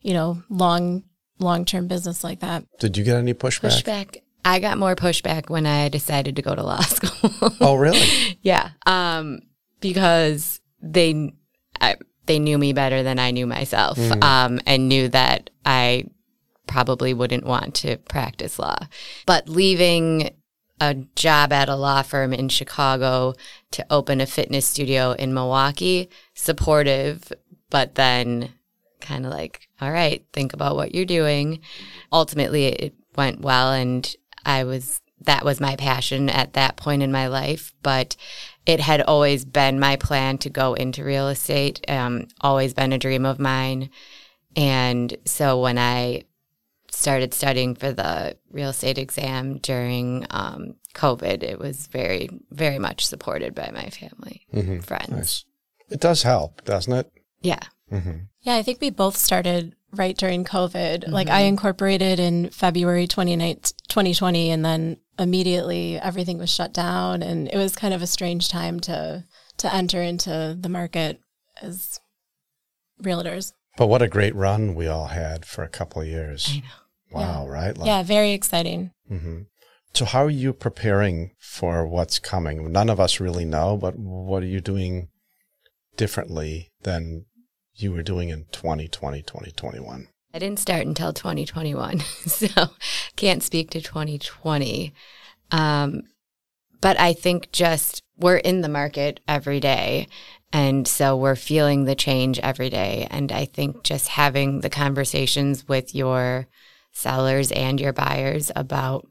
you 0.00 0.12
know, 0.12 0.42
long, 0.50 1.04
long 1.38 1.64
term 1.64 1.86
business 1.86 2.24
like 2.24 2.40
that. 2.40 2.64
Did 2.80 2.96
you 2.96 3.04
get 3.04 3.18
any 3.18 3.34
pushback? 3.34 3.84
Pushback. 3.84 4.16
I 4.44 4.58
got 4.58 4.76
more 4.76 4.96
pushback 4.96 5.48
when 5.48 5.64
I 5.64 5.88
decided 5.88 6.34
to 6.34 6.42
go 6.42 6.56
to 6.56 6.64
law 6.64 6.80
school. 6.80 7.52
oh, 7.60 7.76
really? 7.76 8.36
yeah. 8.42 8.70
Um, 8.84 9.42
because 9.80 10.60
they, 10.82 11.32
I, 11.80 11.94
they 12.26 12.40
knew 12.40 12.58
me 12.58 12.72
better 12.72 13.04
than 13.04 13.20
I 13.20 13.30
knew 13.30 13.46
myself, 13.46 13.96
mm. 13.96 14.24
um, 14.24 14.60
and 14.66 14.88
knew 14.88 15.06
that 15.10 15.50
I 15.64 16.06
probably 16.66 17.14
wouldn't 17.14 17.46
want 17.46 17.76
to 17.76 17.96
practice 17.98 18.58
law. 18.58 18.78
But 19.24 19.48
leaving 19.48 20.34
a 20.80 20.94
job 21.16 21.52
at 21.52 21.68
a 21.68 21.76
law 21.76 22.02
firm 22.02 22.32
in 22.32 22.48
Chicago 22.48 23.34
to 23.72 23.86
open 23.90 24.20
a 24.20 24.26
fitness 24.26 24.66
studio 24.66 25.12
in 25.12 25.34
Milwaukee, 25.34 26.08
supportive, 26.34 27.32
but 27.70 27.94
then 27.94 28.52
kind 29.00 29.26
of 29.26 29.32
like, 29.32 29.68
all 29.80 29.92
right, 29.92 30.24
think 30.32 30.52
about 30.52 30.76
what 30.76 30.94
you're 30.94 31.04
doing. 31.04 31.60
Ultimately, 32.12 32.66
it 32.66 32.94
went 33.16 33.40
well, 33.40 33.72
and 33.72 34.14
I 34.44 34.64
was 34.64 35.00
that 35.22 35.44
was 35.44 35.60
my 35.60 35.76
passion 35.76 36.30
at 36.30 36.52
that 36.52 36.76
point 36.76 37.02
in 37.02 37.10
my 37.10 37.26
life, 37.26 37.72
but 37.82 38.16
it 38.66 38.80
had 38.80 39.02
always 39.02 39.44
been 39.44 39.80
my 39.80 39.96
plan 39.96 40.38
to 40.38 40.50
go 40.50 40.74
into 40.74 41.04
real 41.04 41.28
estate, 41.28 41.84
um, 41.90 42.28
always 42.40 42.72
been 42.72 42.92
a 42.92 42.98
dream 42.98 43.26
of 43.26 43.38
mine. 43.38 43.90
And 44.54 45.16
so 45.24 45.60
when 45.60 45.76
I 45.76 46.22
started 46.90 47.34
studying 47.34 47.74
for 47.74 47.92
the 47.92 48.36
real 48.50 48.70
estate 48.70 48.98
exam 48.98 49.58
during 49.58 50.26
um, 50.30 50.74
COVID, 50.98 51.42
it 51.42 51.58
was 51.58 51.86
very, 51.86 52.28
very 52.50 52.78
much 52.78 53.06
supported 53.06 53.54
by 53.54 53.70
my 53.72 53.88
family, 53.90 54.42
mm-hmm. 54.52 54.80
friends. 54.80 55.10
Nice. 55.10 55.44
It 55.90 56.00
does 56.00 56.22
help, 56.22 56.64
doesn't 56.64 56.92
it? 56.92 57.10
Yeah. 57.40 57.60
Mm-hmm. 57.92 58.24
Yeah, 58.42 58.56
I 58.56 58.62
think 58.62 58.80
we 58.80 58.90
both 58.90 59.16
started 59.16 59.74
right 59.92 60.16
during 60.16 60.44
COVID. 60.44 61.04
Mm-hmm. 61.04 61.12
Like 61.12 61.28
I 61.28 61.40
incorporated 61.40 62.18
in 62.18 62.50
February 62.50 63.06
2020 63.06 64.50
and 64.50 64.64
then 64.64 64.96
immediately 65.18 65.98
everything 65.98 66.38
was 66.38 66.50
shut 66.50 66.72
down 66.72 67.22
and 67.22 67.48
it 67.48 67.56
was 67.56 67.74
kind 67.76 67.94
of 67.94 68.02
a 68.02 68.06
strange 68.06 68.48
time 68.48 68.80
to 68.80 69.24
to 69.58 69.74
enter 69.74 70.00
into 70.00 70.56
the 70.58 70.68
market 70.68 71.20
as 71.60 72.00
realtors. 73.02 73.52
But 73.76 73.88
what 73.88 74.02
a 74.02 74.08
great 74.08 74.34
run 74.34 74.74
we 74.74 74.86
all 74.86 75.06
had 75.06 75.44
for 75.44 75.64
a 75.64 75.68
couple 75.68 76.02
of 76.02 76.08
years. 76.08 76.48
I 76.48 76.56
know. 76.58 76.62
Wow, 77.10 77.44
yeah. 77.46 77.52
right? 77.52 77.78
Like, 77.78 77.86
yeah, 77.86 78.02
very 78.02 78.32
exciting. 78.32 78.92
Mm-hmm. 79.10 79.42
So, 79.98 80.04
how 80.04 80.26
are 80.26 80.30
you 80.30 80.52
preparing 80.52 81.32
for 81.40 81.84
what's 81.84 82.20
coming? 82.20 82.70
None 82.70 82.88
of 82.88 83.00
us 83.00 83.18
really 83.18 83.44
know, 83.44 83.76
but 83.76 83.98
what 83.98 84.44
are 84.44 84.46
you 84.46 84.60
doing 84.60 85.08
differently 85.96 86.70
than 86.82 87.24
you 87.74 87.90
were 87.90 88.04
doing 88.04 88.28
in 88.28 88.44
2020, 88.52 89.22
2021? 89.22 90.06
I 90.32 90.38
didn't 90.38 90.60
start 90.60 90.86
until 90.86 91.12
2021, 91.12 91.98
so 92.26 92.46
can't 93.16 93.42
speak 93.42 93.70
to 93.70 93.80
2020. 93.80 94.94
Um, 95.50 96.02
but 96.80 96.96
I 97.00 97.12
think 97.12 97.50
just 97.50 98.00
we're 98.16 98.36
in 98.36 98.60
the 98.60 98.68
market 98.68 99.18
every 99.26 99.58
day. 99.58 100.06
And 100.52 100.86
so 100.86 101.16
we're 101.16 101.34
feeling 101.34 101.86
the 101.86 101.96
change 101.96 102.38
every 102.38 102.70
day. 102.70 103.08
And 103.10 103.32
I 103.32 103.46
think 103.46 103.82
just 103.82 104.06
having 104.06 104.60
the 104.60 104.70
conversations 104.70 105.66
with 105.66 105.92
your 105.92 106.46
sellers 106.92 107.50
and 107.50 107.80
your 107.80 107.92
buyers 107.92 108.52
about 108.54 109.08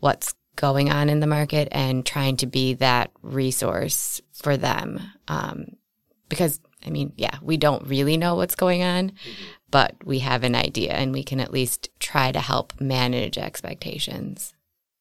what's 0.00 0.34
going 0.56 0.90
on 0.90 1.08
in 1.08 1.20
the 1.20 1.26
market 1.26 1.68
and 1.72 2.06
trying 2.06 2.36
to 2.38 2.46
be 2.46 2.74
that 2.74 3.10
resource 3.22 4.20
for 4.32 4.56
them. 4.56 5.00
Um, 5.28 5.76
because, 6.28 6.60
I 6.84 6.90
mean, 6.90 7.12
yeah, 7.16 7.38
we 7.42 7.56
don't 7.56 7.86
really 7.86 8.16
know 8.16 8.34
what's 8.34 8.54
going 8.54 8.82
on, 8.82 9.12
but 9.70 9.94
we 10.04 10.20
have 10.20 10.44
an 10.44 10.54
idea 10.54 10.92
and 10.92 11.12
we 11.12 11.22
can 11.22 11.40
at 11.40 11.52
least 11.52 11.90
try 11.98 12.32
to 12.32 12.40
help 12.40 12.80
manage 12.80 13.36
expectations. 13.38 14.54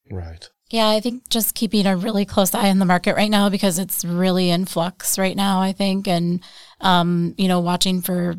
Right. 0.10 0.50
Yeah, 0.70 0.90
I 0.90 1.00
think 1.02 1.30
just 1.30 1.54
keeping 1.54 1.86
a 1.86 1.96
really 1.96 2.26
close 2.26 2.54
eye 2.56 2.70
on 2.70 2.80
the 2.80 2.86
market 2.86 3.16
right 3.16 3.30
now 3.30 3.50
because 3.50 3.78
it's 3.78 4.04
really 4.04 4.50
in 4.50 4.66
flux 4.66 5.20
right 5.20 5.36
now, 5.36 5.62
I 5.62 5.72
think. 5.72 6.08
And, 6.08 6.42
um, 6.82 7.36
you 7.38 7.48
know, 7.48 7.60
watching 7.60 8.02
for 8.02 8.36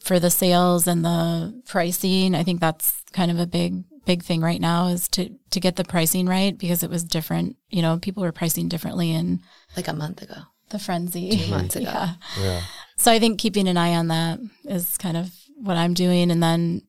for 0.00 0.18
the 0.18 0.30
sales 0.30 0.86
and 0.86 1.04
the 1.04 1.62
pricing. 1.66 2.34
I 2.34 2.42
think 2.42 2.60
that's 2.60 3.02
kind 3.12 3.30
of 3.30 3.38
a 3.38 3.46
big 3.46 3.84
big 4.08 4.22
thing 4.22 4.40
right 4.40 4.60
now 4.60 4.86
is 4.86 5.06
to 5.06 5.28
to 5.50 5.60
get 5.60 5.76
the 5.76 5.84
pricing 5.84 6.24
right 6.24 6.56
because 6.56 6.82
it 6.82 6.88
was 6.88 7.04
different. 7.04 7.56
You 7.68 7.82
know, 7.82 7.98
people 7.98 8.22
were 8.22 8.32
pricing 8.32 8.66
differently 8.66 9.12
in 9.12 9.42
like 9.76 9.86
a 9.86 9.92
month 9.92 10.22
ago. 10.22 10.40
The 10.70 10.78
frenzy. 10.78 11.36
Two 11.36 11.50
months 11.50 11.76
ago. 11.80 11.84
yeah. 11.84 12.14
yeah. 12.40 12.62
So 12.96 13.12
I 13.12 13.18
think 13.18 13.38
keeping 13.38 13.68
an 13.68 13.76
eye 13.76 13.94
on 13.94 14.08
that 14.08 14.40
is 14.64 14.96
kind 14.96 15.18
of 15.18 15.30
what 15.56 15.76
I'm 15.76 15.92
doing 15.92 16.30
and 16.30 16.42
then 16.42 16.82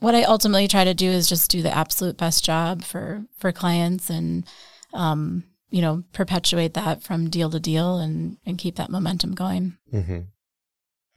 what 0.00 0.14
I 0.14 0.22
ultimately 0.22 0.66
try 0.66 0.84
to 0.84 0.94
do 0.94 1.10
is 1.10 1.28
just 1.28 1.50
do 1.50 1.60
the 1.60 1.76
absolute 1.76 2.16
best 2.16 2.42
job 2.42 2.82
for 2.82 3.26
for 3.38 3.52
clients 3.52 4.08
and 4.08 4.46
um, 4.94 5.44
you 5.70 5.82
know, 5.82 6.04
perpetuate 6.12 6.72
that 6.74 7.02
from 7.02 7.28
deal 7.28 7.50
to 7.50 7.60
deal 7.60 7.98
and 7.98 8.38
and 8.46 8.56
keep 8.56 8.76
that 8.76 8.90
momentum 8.90 9.34
going. 9.34 9.76
Mm-hmm. 9.92 10.20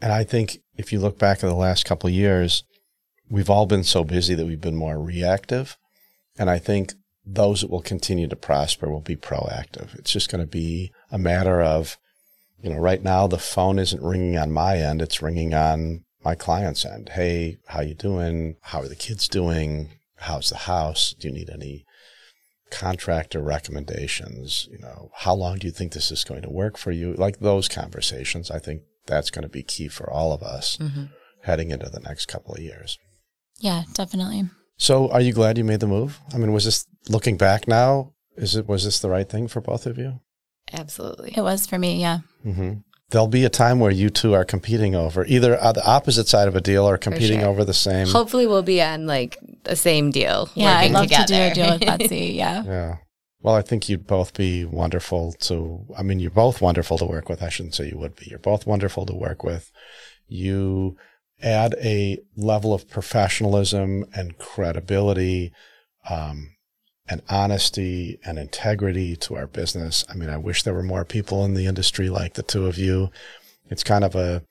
And 0.01 0.11
I 0.11 0.25
think 0.25 0.59
if 0.75 0.91
you 0.91 0.99
look 0.99 1.17
back 1.17 1.37
at 1.37 1.47
the 1.47 1.55
last 1.55 1.85
couple 1.85 2.07
of 2.07 2.13
years, 2.13 2.63
we've 3.29 3.49
all 3.49 3.65
been 3.65 3.83
so 3.83 4.03
busy 4.03 4.33
that 4.35 4.45
we've 4.45 4.61
been 4.61 4.75
more 4.75 4.99
reactive. 4.99 5.77
And 6.37 6.49
I 6.49 6.59
think 6.59 6.93
those 7.25 7.61
that 7.61 7.69
will 7.69 7.81
continue 7.81 8.27
to 8.27 8.35
prosper 8.35 8.89
will 8.89 9.01
be 9.01 9.15
proactive. 9.15 9.93
It's 9.95 10.11
just 10.11 10.31
going 10.31 10.41
to 10.41 10.49
be 10.49 10.91
a 11.11 11.17
matter 11.17 11.61
of, 11.61 11.97
you 12.61 12.69
know, 12.69 12.79
right 12.79 13.03
now 13.03 13.27
the 13.27 13.37
phone 13.37 13.79
isn't 13.79 14.01
ringing 14.01 14.37
on 14.37 14.51
my 14.51 14.77
end. 14.77 15.01
It's 15.01 15.21
ringing 15.21 15.53
on 15.53 16.05
my 16.23 16.35
client's 16.35 16.85
end. 16.85 17.09
Hey, 17.09 17.57
how 17.67 17.81
you 17.81 17.93
doing? 17.93 18.55
How 18.61 18.81
are 18.81 18.87
the 18.87 18.95
kids 18.95 19.27
doing? 19.27 19.91
How's 20.15 20.49
the 20.49 20.57
house? 20.57 21.13
Do 21.17 21.27
you 21.27 21.33
need 21.33 21.49
any 21.49 21.85
contractor 22.69 23.41
recommendations? 23.41 24.67
You 24.71 24.79
know, 24.79 25.11
how 25.15 25.33
long 25.33 25.57
do 25.57 25.67
you 25.67 25.73
think 25.73 25.91
this 25.91 26.11
is 26.11 26.23
going 26.23 26.41
to 26.43 26.49
work 26.49 26.77
for 26.77 26.91
you? 26.91 27.13
Like 27.13 27.39
those 27.39 27.67
conversations, 27.67 28.49
I 28.49 28.59
think 28.59 28.83
that's 29.05 29.29
going 29.29 29.43
to 29.43 29.49
be 29.49 29.63
key 29.63 29.87
for 29.87 30.09
all 30.09 30.31
of 30.33 30.43
us 30.43 30.77
mm-hmm. 30.77 31.05
heading 31.43 31.71
into 31.71 31.89
the 31.89 31.99
next 31.99 32.27
couple 32.27 32.55
of 32.55 32.61
years. 32.61 32.97
Yeah, 33.59 33.83
definitely. 33.93 34.43
So, 34.77 35.09
are 35.09 35.21
you 35.21 35.33
glad 35.33 35.57
you 35.57 35.63
made 35.63 35.79
the 35.79 35.87
move? 35.87 36.19
I 36.33 36.37
mean, 36.37 36.51
was 36.51 36.65
this 36.65 36.85
looking 37.09 37.37
back 37.37 37.67
now? 37.67 38.13
Is 38.35 38.55
it 38.55 38.67
was 38.67 38.85
this 38.85 38.99
the 38.99 39.09
right 39.09 39.27
thing 39.27 39.47
for 39.47 39.61
both 39.61 39.85
of 39.85 39.97
you? 39.97 40.19
Absolutely, 40.71 41.33
it 41.35 41.41
was 41.41 41.65
for 41.65 41.79
me. 41.79 41.99
Yeah. 41.99 42.19
Mm-hmm. 42.45 42.73
There'll 43.09 43.27
be 43.27 43.45
a 43.45 43.49
time 43.49 43.79
where 43.79 43.91
you 43.91 44.09
two 44.09 44.33
are 44.33 44.43
competing 44.43 44.93
over 44.93 45.25
either 45.25 45.57
on 45.59 45.75
the 45.75 45.85
opposite 45.85 46.27
side 46.27 46.47
of 46.47 46.55
a 46.55 46.61
deal 46.61 46.87
or 46.87 46.97
competing 46.97 47.39
sure. 47.39 47.49
over 47.49 47.63
the 47.63 47.73
same. 47.73 48.07
Hopefully, 48.07 48.45
we'll 48.45 48.63
be 48.63 48.81
on 48.81 49.07
like 49.07 49.37
the 49.63 49.75
same 49.75 50.11
deal. 50.11 50.49
Yeah, 50.53 50.77
I'd 50.77 50.91
love 50.91 51.05
together. 51.05 51.25
to 51.25 51.33
do 51.33 51.41
a 51.41 51.53
deal 51.53 51.71
with 51.71 51.81
Betsy. 51.99 52.33
Yeah. 52.35 52.63
Yeah. 52.63 52.97
Well, 53.41 53.55
I 53.55 53.61
think 53.61 53.87
you'd 53.87 54.07
both 54.07 54.33
be 54.33 54.65
wonderful 54.65 55.31
to, 55.31 55.85
I 55.97 56.03
mean, 56.03 56.19
you're 56.19 56.31
both 56.31 56.59
wonderful 56.59 56.97
to 56.97 57.05
work 57.05 57.29
with. 57.29 57.43
I 57.43 57.49
shouldn't 57.49 57.75
say 57.75 57.87
you 57.87 57.97
would 57.97 58.15
be. 58.15 58.27
You're 58.29 58.39
both 58.39 58.65
wonderful 58.65 59.05
to 59.05 59.13
work 59.13 59.43
with. 59.43 59.71
You 60.27 60.97
add 61.41 61.75
a 61.81 62.19
level 62.35 62.73
of 62.73 62.89
professionalism 62.89 64.05
and 64.13 64.37
credibility, 64.37 65.51
um, 66.09 66.55
and 67.09 67.21
honesty 67.29 68.19
and 68.25 68.37
integrity 68.37 69.15
to 69.15 69.35
our 69.35 69.47
business. 69.47 70.03
I 70.09 70.15
mean, 70.15 70.29
I 70.29 70.37
wish 70.37 70.63
there 70.63 70.73
were 70.73 70.83
more 70.83 71.05
people 71.05 71.45
in 71.45 71.53
the 71.53 71.65
industry 71.65 72.09
like 72.09 72.33
the 72.33 72.43
two 72.43 72.65
of 72.65 72.77
you. 72.77 73.09
It's 73.69 73.83
kind 73.83 74.03
of 74.03 74.15
a 74.15 74.43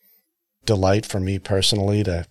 delight 0.65 1.07
for 1.07 1.21
me 1.21 1.39
personally 1.39 2.03
to 2.05 2.27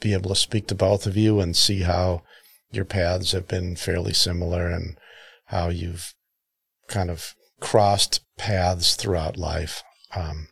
be 0.00 0.12
able 0.12 0.30
to 0.30 0.36
speak 0.36 0.66
to 0.68 0.74
both 0.74 1.06
of 1.06 1.16
you 1.16 1.40
and 1.40 1.56
see 1.56 1.80
how 1.80 2.22
your 2.70 2.84
paths 2.84 3.32
have 3.32 3.46
been 3.46 3.76
fairly 3.76 4.12
similar 4.12 4.68
and 4.68 4.98
how 5.46 5.68
you've 5.68 6.12
kind 6.88 7.10
of 7.10 7.34
crossed 7.60 8.20
paths 8.36 8.96
throughout 8.96 9.36
life. 9.36 9.82
Um, 10.14 10.48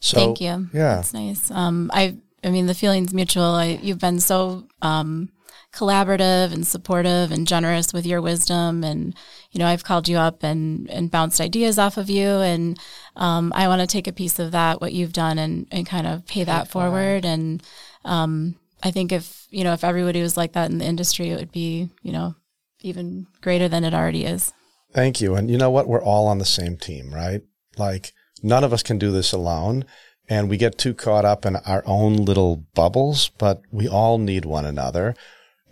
so, 0.00 0.16
Thank 0.16 0.40
you. 0.40 0.68
Yeah, 0.72 0.96
that's 0.96 1.14
nice. 1.14 1.50
Um, 1.50 1.90
I, 1.92 2.16
I 2.42 2.50
mean, 2.50 2.66
the 2.66 2.74
feeling's 2.74 3.12
mutual. 3.12 3.44
I, 3.44 3.78
you've 3.82 3.98
been 3.98 4.18
so 4.18 4.66
um, 4.80 5.30
collaborative 5.72 6.52
and 6.52 6.66
supportive 6.66 7.30
and 7.30 7.46
generous 7.46 7.92
with 7.92 8.06
your 8.06 8.22
wisdom, 8.22 8.82
and 8.82 9.14
you 9.52 9.58
know, 9.58 9.66
I've 9.66 9.84
called 9.84 10.08
you 10.08 10.16
up 10.16 10.42
and 10.42 10.88
and 10.90 11.10
bounced 11.10 11.40
ideas 11.40 11.78
off 11.78 11.98
of 11.98 12.08
you, 12.08 12.26
and 12.26 12.78
um, 13.16 13.52
I 13.54 13.68
want 13.68 13.82
to 13.82 13.86
take 13.86 14.06
a 14.06 14.12
piece 14.12 14.38
of 14.38 14.52
that, 14.52 14.80
what 14.80 14.94
you've 14.94 15.12
done, 15.12 15.38
and 15.38 15.66
and 15.70 15.86
kind 15.86 16.06
of 16.06 16.26
pay 16.26 16.44
that 16.44 16.68
forward. 16.68 17.24
And 17.24 17.62
um, 18.04 18.56
I 18.82 18.90
think 18.90 19.12
if 19.12 19.46
you 19.50 19.64
know, 19.64 19.74
if 19.74 19.84
everybody 19.84 20.22
was 20.22 20.36
like 20.36 20.52
that 20.52 20.70
in 20.70 20.78
the 20.78 20.86
industry, 20.86 21.28
it 21.30 21.38
would 21.38 21.52
be 21.52 21.90
you 22.02 22.12
know 22.12 22.34
even 22.80 23.26
greater 23.42 23.68
than 23.68 23.84
it 23.84 23.92
already 23.92 24.24
is. 24.24 24.52
Thank 24.92 25.20
you. 25.20 25.34
And 25.34 25.50
you 25.50 25.58
know 25.58 25.70
what? 25.70 25.86
We're 25.86 26.02
all 26.02 26.26
on 26.26 26.38
the 26.38 26.44
same 26.44 26.76
team, 26.76 27.12
right? 27.14 27.42
Like 27.76 28.12
none 28.42 28.64
of 28.64 28.72
us 28.72 28.82
can 28.82 28.98
do 28.98 29.10
this 29.10 29.32
alone. 29.32 29.84
And 30.28 30.48
we 30.48 30.56
get 30.56 30.78
too 30.78 30.94
caught 30.94 31.24
up 31.24 31.44
in 31.44 31.56
our 31.56 31.82
own 31.86 32.16
little 32.16 32.64
bubbles, 32.74 33.30
but 33.38 33.62
we 33.72 33.88
all 33.88 34.16
need 34.16 34.44
one 34.44 34.64
another. 34.64 35.16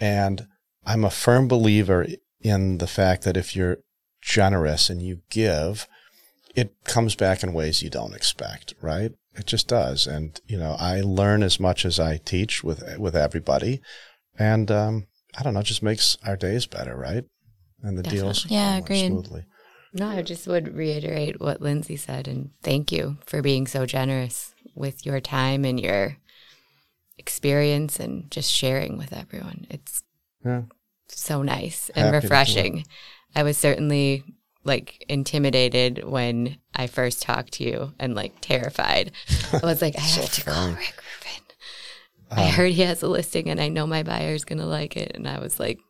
And 0.01 0.49
I'm 0.85 1.05
a 1.05 1.11
firm 1.11 1.47
believer 1.47 2.07
in 2.41 2.79
the 2.79 2.89
fact 2.89 3.23
that 3.23 3.37
if 3.37 3.55
you're 3.55 3.79
generous 4.21 4.91
and 4.91 5.01
you 5.01 5.21
give, 5.31 5.87
it 6.57 6.75
comes 6.85 7.15
back 7.15 7.45
in 7.45 7.53
ways 7.53 7.83
you 7.83 7.91
don't 7.91 8.15
expect, 8.15 8.75
right? 8.81 9.13
It 9.37 9.47
just 9.47 9.69
does. 9.69 10.09
And, 10.09 10.41
you 10.49 10.59
know, 10.59 10.77
I 10.79 11.03
learn 11.03 11.45
as 11.45 11.61
much 11.61 11.85
as 11.85 12.01
I 12.01 12.17
teach 12.17 12.65
with, 12.65 12.83
with 12.99 13.15
everybody. 13.15 13.81
And, 14.37 14.71
um, 14.73 15.07
I 15.39 15.45
don't 15.45 15.55
know, 15.55 15.63
just 15.63 15.83
makes 15.85 16.17
our 16.27 16.37
days 16.37 16.67
better, 16.67 16.97
right? 16.97 17.25
And 17.83 17.97
the 17.97 18.03
Definitely. 18.03 18.27
deals 18.27 18.47
yeah, 18.51 18.79
agreed. 18.79 19.07
smoothly. 19.07 19.45
No, 19.99 20.09
I 20.09 20.23
just 20.23 20.47
would 20.47 20.77
reiterate 20.77 21.41
what 21.41 21.61
Lindsay 21.61 21.97
said 21.97 22.29
and 22.29 22.51
thank 22.63 22.93
you 22.93 23.17
for 23.27 23.43
being 23.43 23.67
so 23.67 23.85
generous 23.85 24.55
with 24.75 25.05
your 25.05 25.21
time 25.21 25.65
and 25.65 25.81
your 25.81 26.17
experience 27.19 27.99
and 27.99 28.31
just 28.31 28.51
sharing 28.51 28.97
with 28.97 29.13
everyone. 29.13 29.67
It's 29.71 30.03
yeah. 30.45 30.63
so 31.09 31.43
nice 31.43 31.91
and 31.97 32.07
Happy 32.07 32.25
refreshing. 32.25 32.87
I 33.35 33.43
was 33.43 33.59
certainly 33.59 34.25
like 34.63 35.05
intimidated 35.09 36.05
when 36.05 36.59
I 36.77 36.87
first 36.87 37.21
talked 37.23 37.55
to 37.55 37.65
you 37.65 37.93
and 37.99 38.15
like 38.15 38.35
terrified. 38.41 39.11
I 39.53 39.67
was 39.67 39.83
like, 39.83 39.97
I 39.97 40.03
so 40.03 40.21
have 40.21 40.33
to 40.33 40.41
fun. 40.43 40.55
call 40.55 40.69
Rick 40.75 41.03
Ruvin. 41.03 41.41
Um, 42.31 42.39
I 42.39 42.47
heard 42.51 42.73
he 42.73 42.83
has 42.83 43.03
a 43.03 43.09
listing 43.09 43.49
and 43.51 43.61
I 43.61 43.69
know 43.69 43.87
my 43.87 44.05
buyer's 44.05 44.45
going 44.45 44.61
to 44.61 44.67
like 44.67 44.97
it. 44.97 45.13
And 45.17 45.27
I 45.27 45.41
was 45.41 45.59
like 45.59 45.81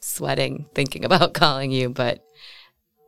sweating 0.00 0.66
thinking 0.74 1.04
about 1.04 1.34
calling 1.34 1.70
you, 1.70 1.90
but 1.90 2.24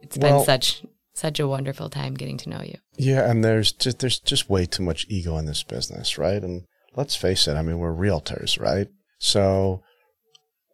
it's 0.04 0.18
well, 0.18 0.38
been 0.38 0.44
such 0.44 0.84
such 1.14 1.40
a 1.40 1.48
wonderful 1.48 1.88
time 1.88 2.14
getting 2.14 2.36
to 2.38 2.48
know 2.48 2.62
you. 2.62 2.76
Yeah, 2.96 3.28
and 3.28 3.44
there's 3.44 3.72
just 3.72 4.00
there's 4.00 4.18
just 4.18 4.50
way 4.50 4.66
too 4.66 4.82
much 4.82 5.06
ego 5.08 5.36
in 5.38 5.46
this 5.46 5.62
business, 5.62 6.18
right? 6.18 6.42
And 6.42 6.64
let's 6.94 7.16
face 7.16 7.48
it, 7.48 7.54
I 7.54 7.62
mean, 7.62 7.78
we're 7.78 7.94
realtors, 7.94 8.60
right? 8.60 8.88
So 9.18 9.82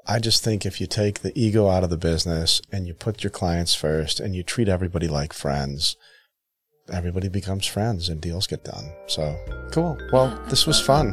I 0.06 0.18
just 0.18 0.42
think 0.42 0.66
if 0.66 0.80
you 0.80 0.86
take 0.86 1.20
the 1.20 1.38
ego 1.38 1.68
out 1.68 1.84
of 1.84 1.90
the 1.90 1.96
business 1.96 2.60
and 2.72 2.86
you 2.86 2.94
put 2.94 3.22
your 3.22 3.30
clients 3.30 3.74
first 3.74 4.18
and 4.18 4.34
you 4.34 4.42
treat 4.42 4.68
everybody 4.68 5.08
like 5.08 5.32
friends, 5.32 5.96
everybody 6.92 7.28
becomes 7.28 7.66
friends 7.66 8.08
and 8.08 8.20
deals 8.20 8.46
get 8.46 8.64
done. 8.64 8.92
So 9.06 9.36
cool. 9.72 9.98
Well, 10.12 10.42
this 10.48 10.66
was 10.66 10.80
fun. 10.80 11.12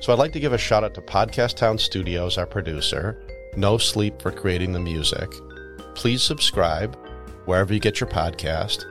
So 0.00 0.12
I'd 0.12 0.18
like 0.18 0.32
to 0.32 0.40
give 0.40 0.52
a 0.52 0.58
shout 0.58 0.84
out 0.84 0.94
to 0.94 1.00
Podcast 1.00 1.56
Town 1.56 1.78
Studios, 1.78 2.38
our 2.38 2.46
producer, 2.46 3.22
No 3.56 3.78
Sleep 3.78 4.20
for 4.20 4.30
creating 4.30 4.72
the 4.72 4.80
music. 4.80 5.28
Please 5.96 6.22
subscribe 6.22 6.94
wherever 7.46 7.72
you 7.72 7.80
get 7.80 8.00
your 8.00 8.08
podcast. 8.08 8.84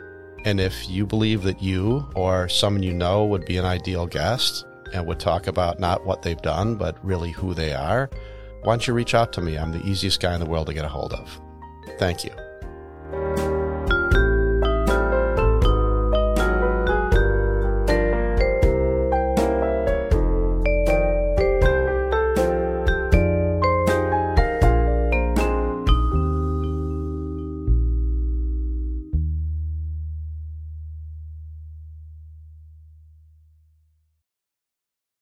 And 0.44 0.60
if 0.60 0.90
you 0.90 1.06
believe 1.06 1.44
that 1.44 1.62
you 1.62 2.06
or 2.16 2.50
someone 2.50 2.84
you 2.84 2.94
know 2.94 3.26
would 3.26 3.46
be 3.46 3.58
an 3.58 3.66
ideal 3.66 4.08
guest 4.08 4.66
and 4.92 5.06
would 5.06 5.20
talk 5.20 5.46
about 5.46 5.80
not 5.80 6.06
what 6.06 6.24
they've 6.24 6.42
done, 6.42 6.76
but 6.76 6.98
really 7.06 7.32
who 7.32 7.54
they 7.54 7.74
are, 7.74 8.10
why 8.64 8.74
don't 8.74 8.88
you 8.88 8.94
reach 8.94 9.14
out 9.14 9.32
to 9.34 9.42
me? 9.42 9.56
I'm 9.56 9.72
the 9.72 9.86
easiest 9.86 10.20
guy 10.20 10.34
in 10.34 10.40
the 10.40 10.48
world 10.48 10.66
to 10.68 10.74
get 10.74 10.84
a 10.84 10.90
hold 10.90 11.14
of. 11.14 11.40
Thank 12.00 12.24
you. 12.26 12.32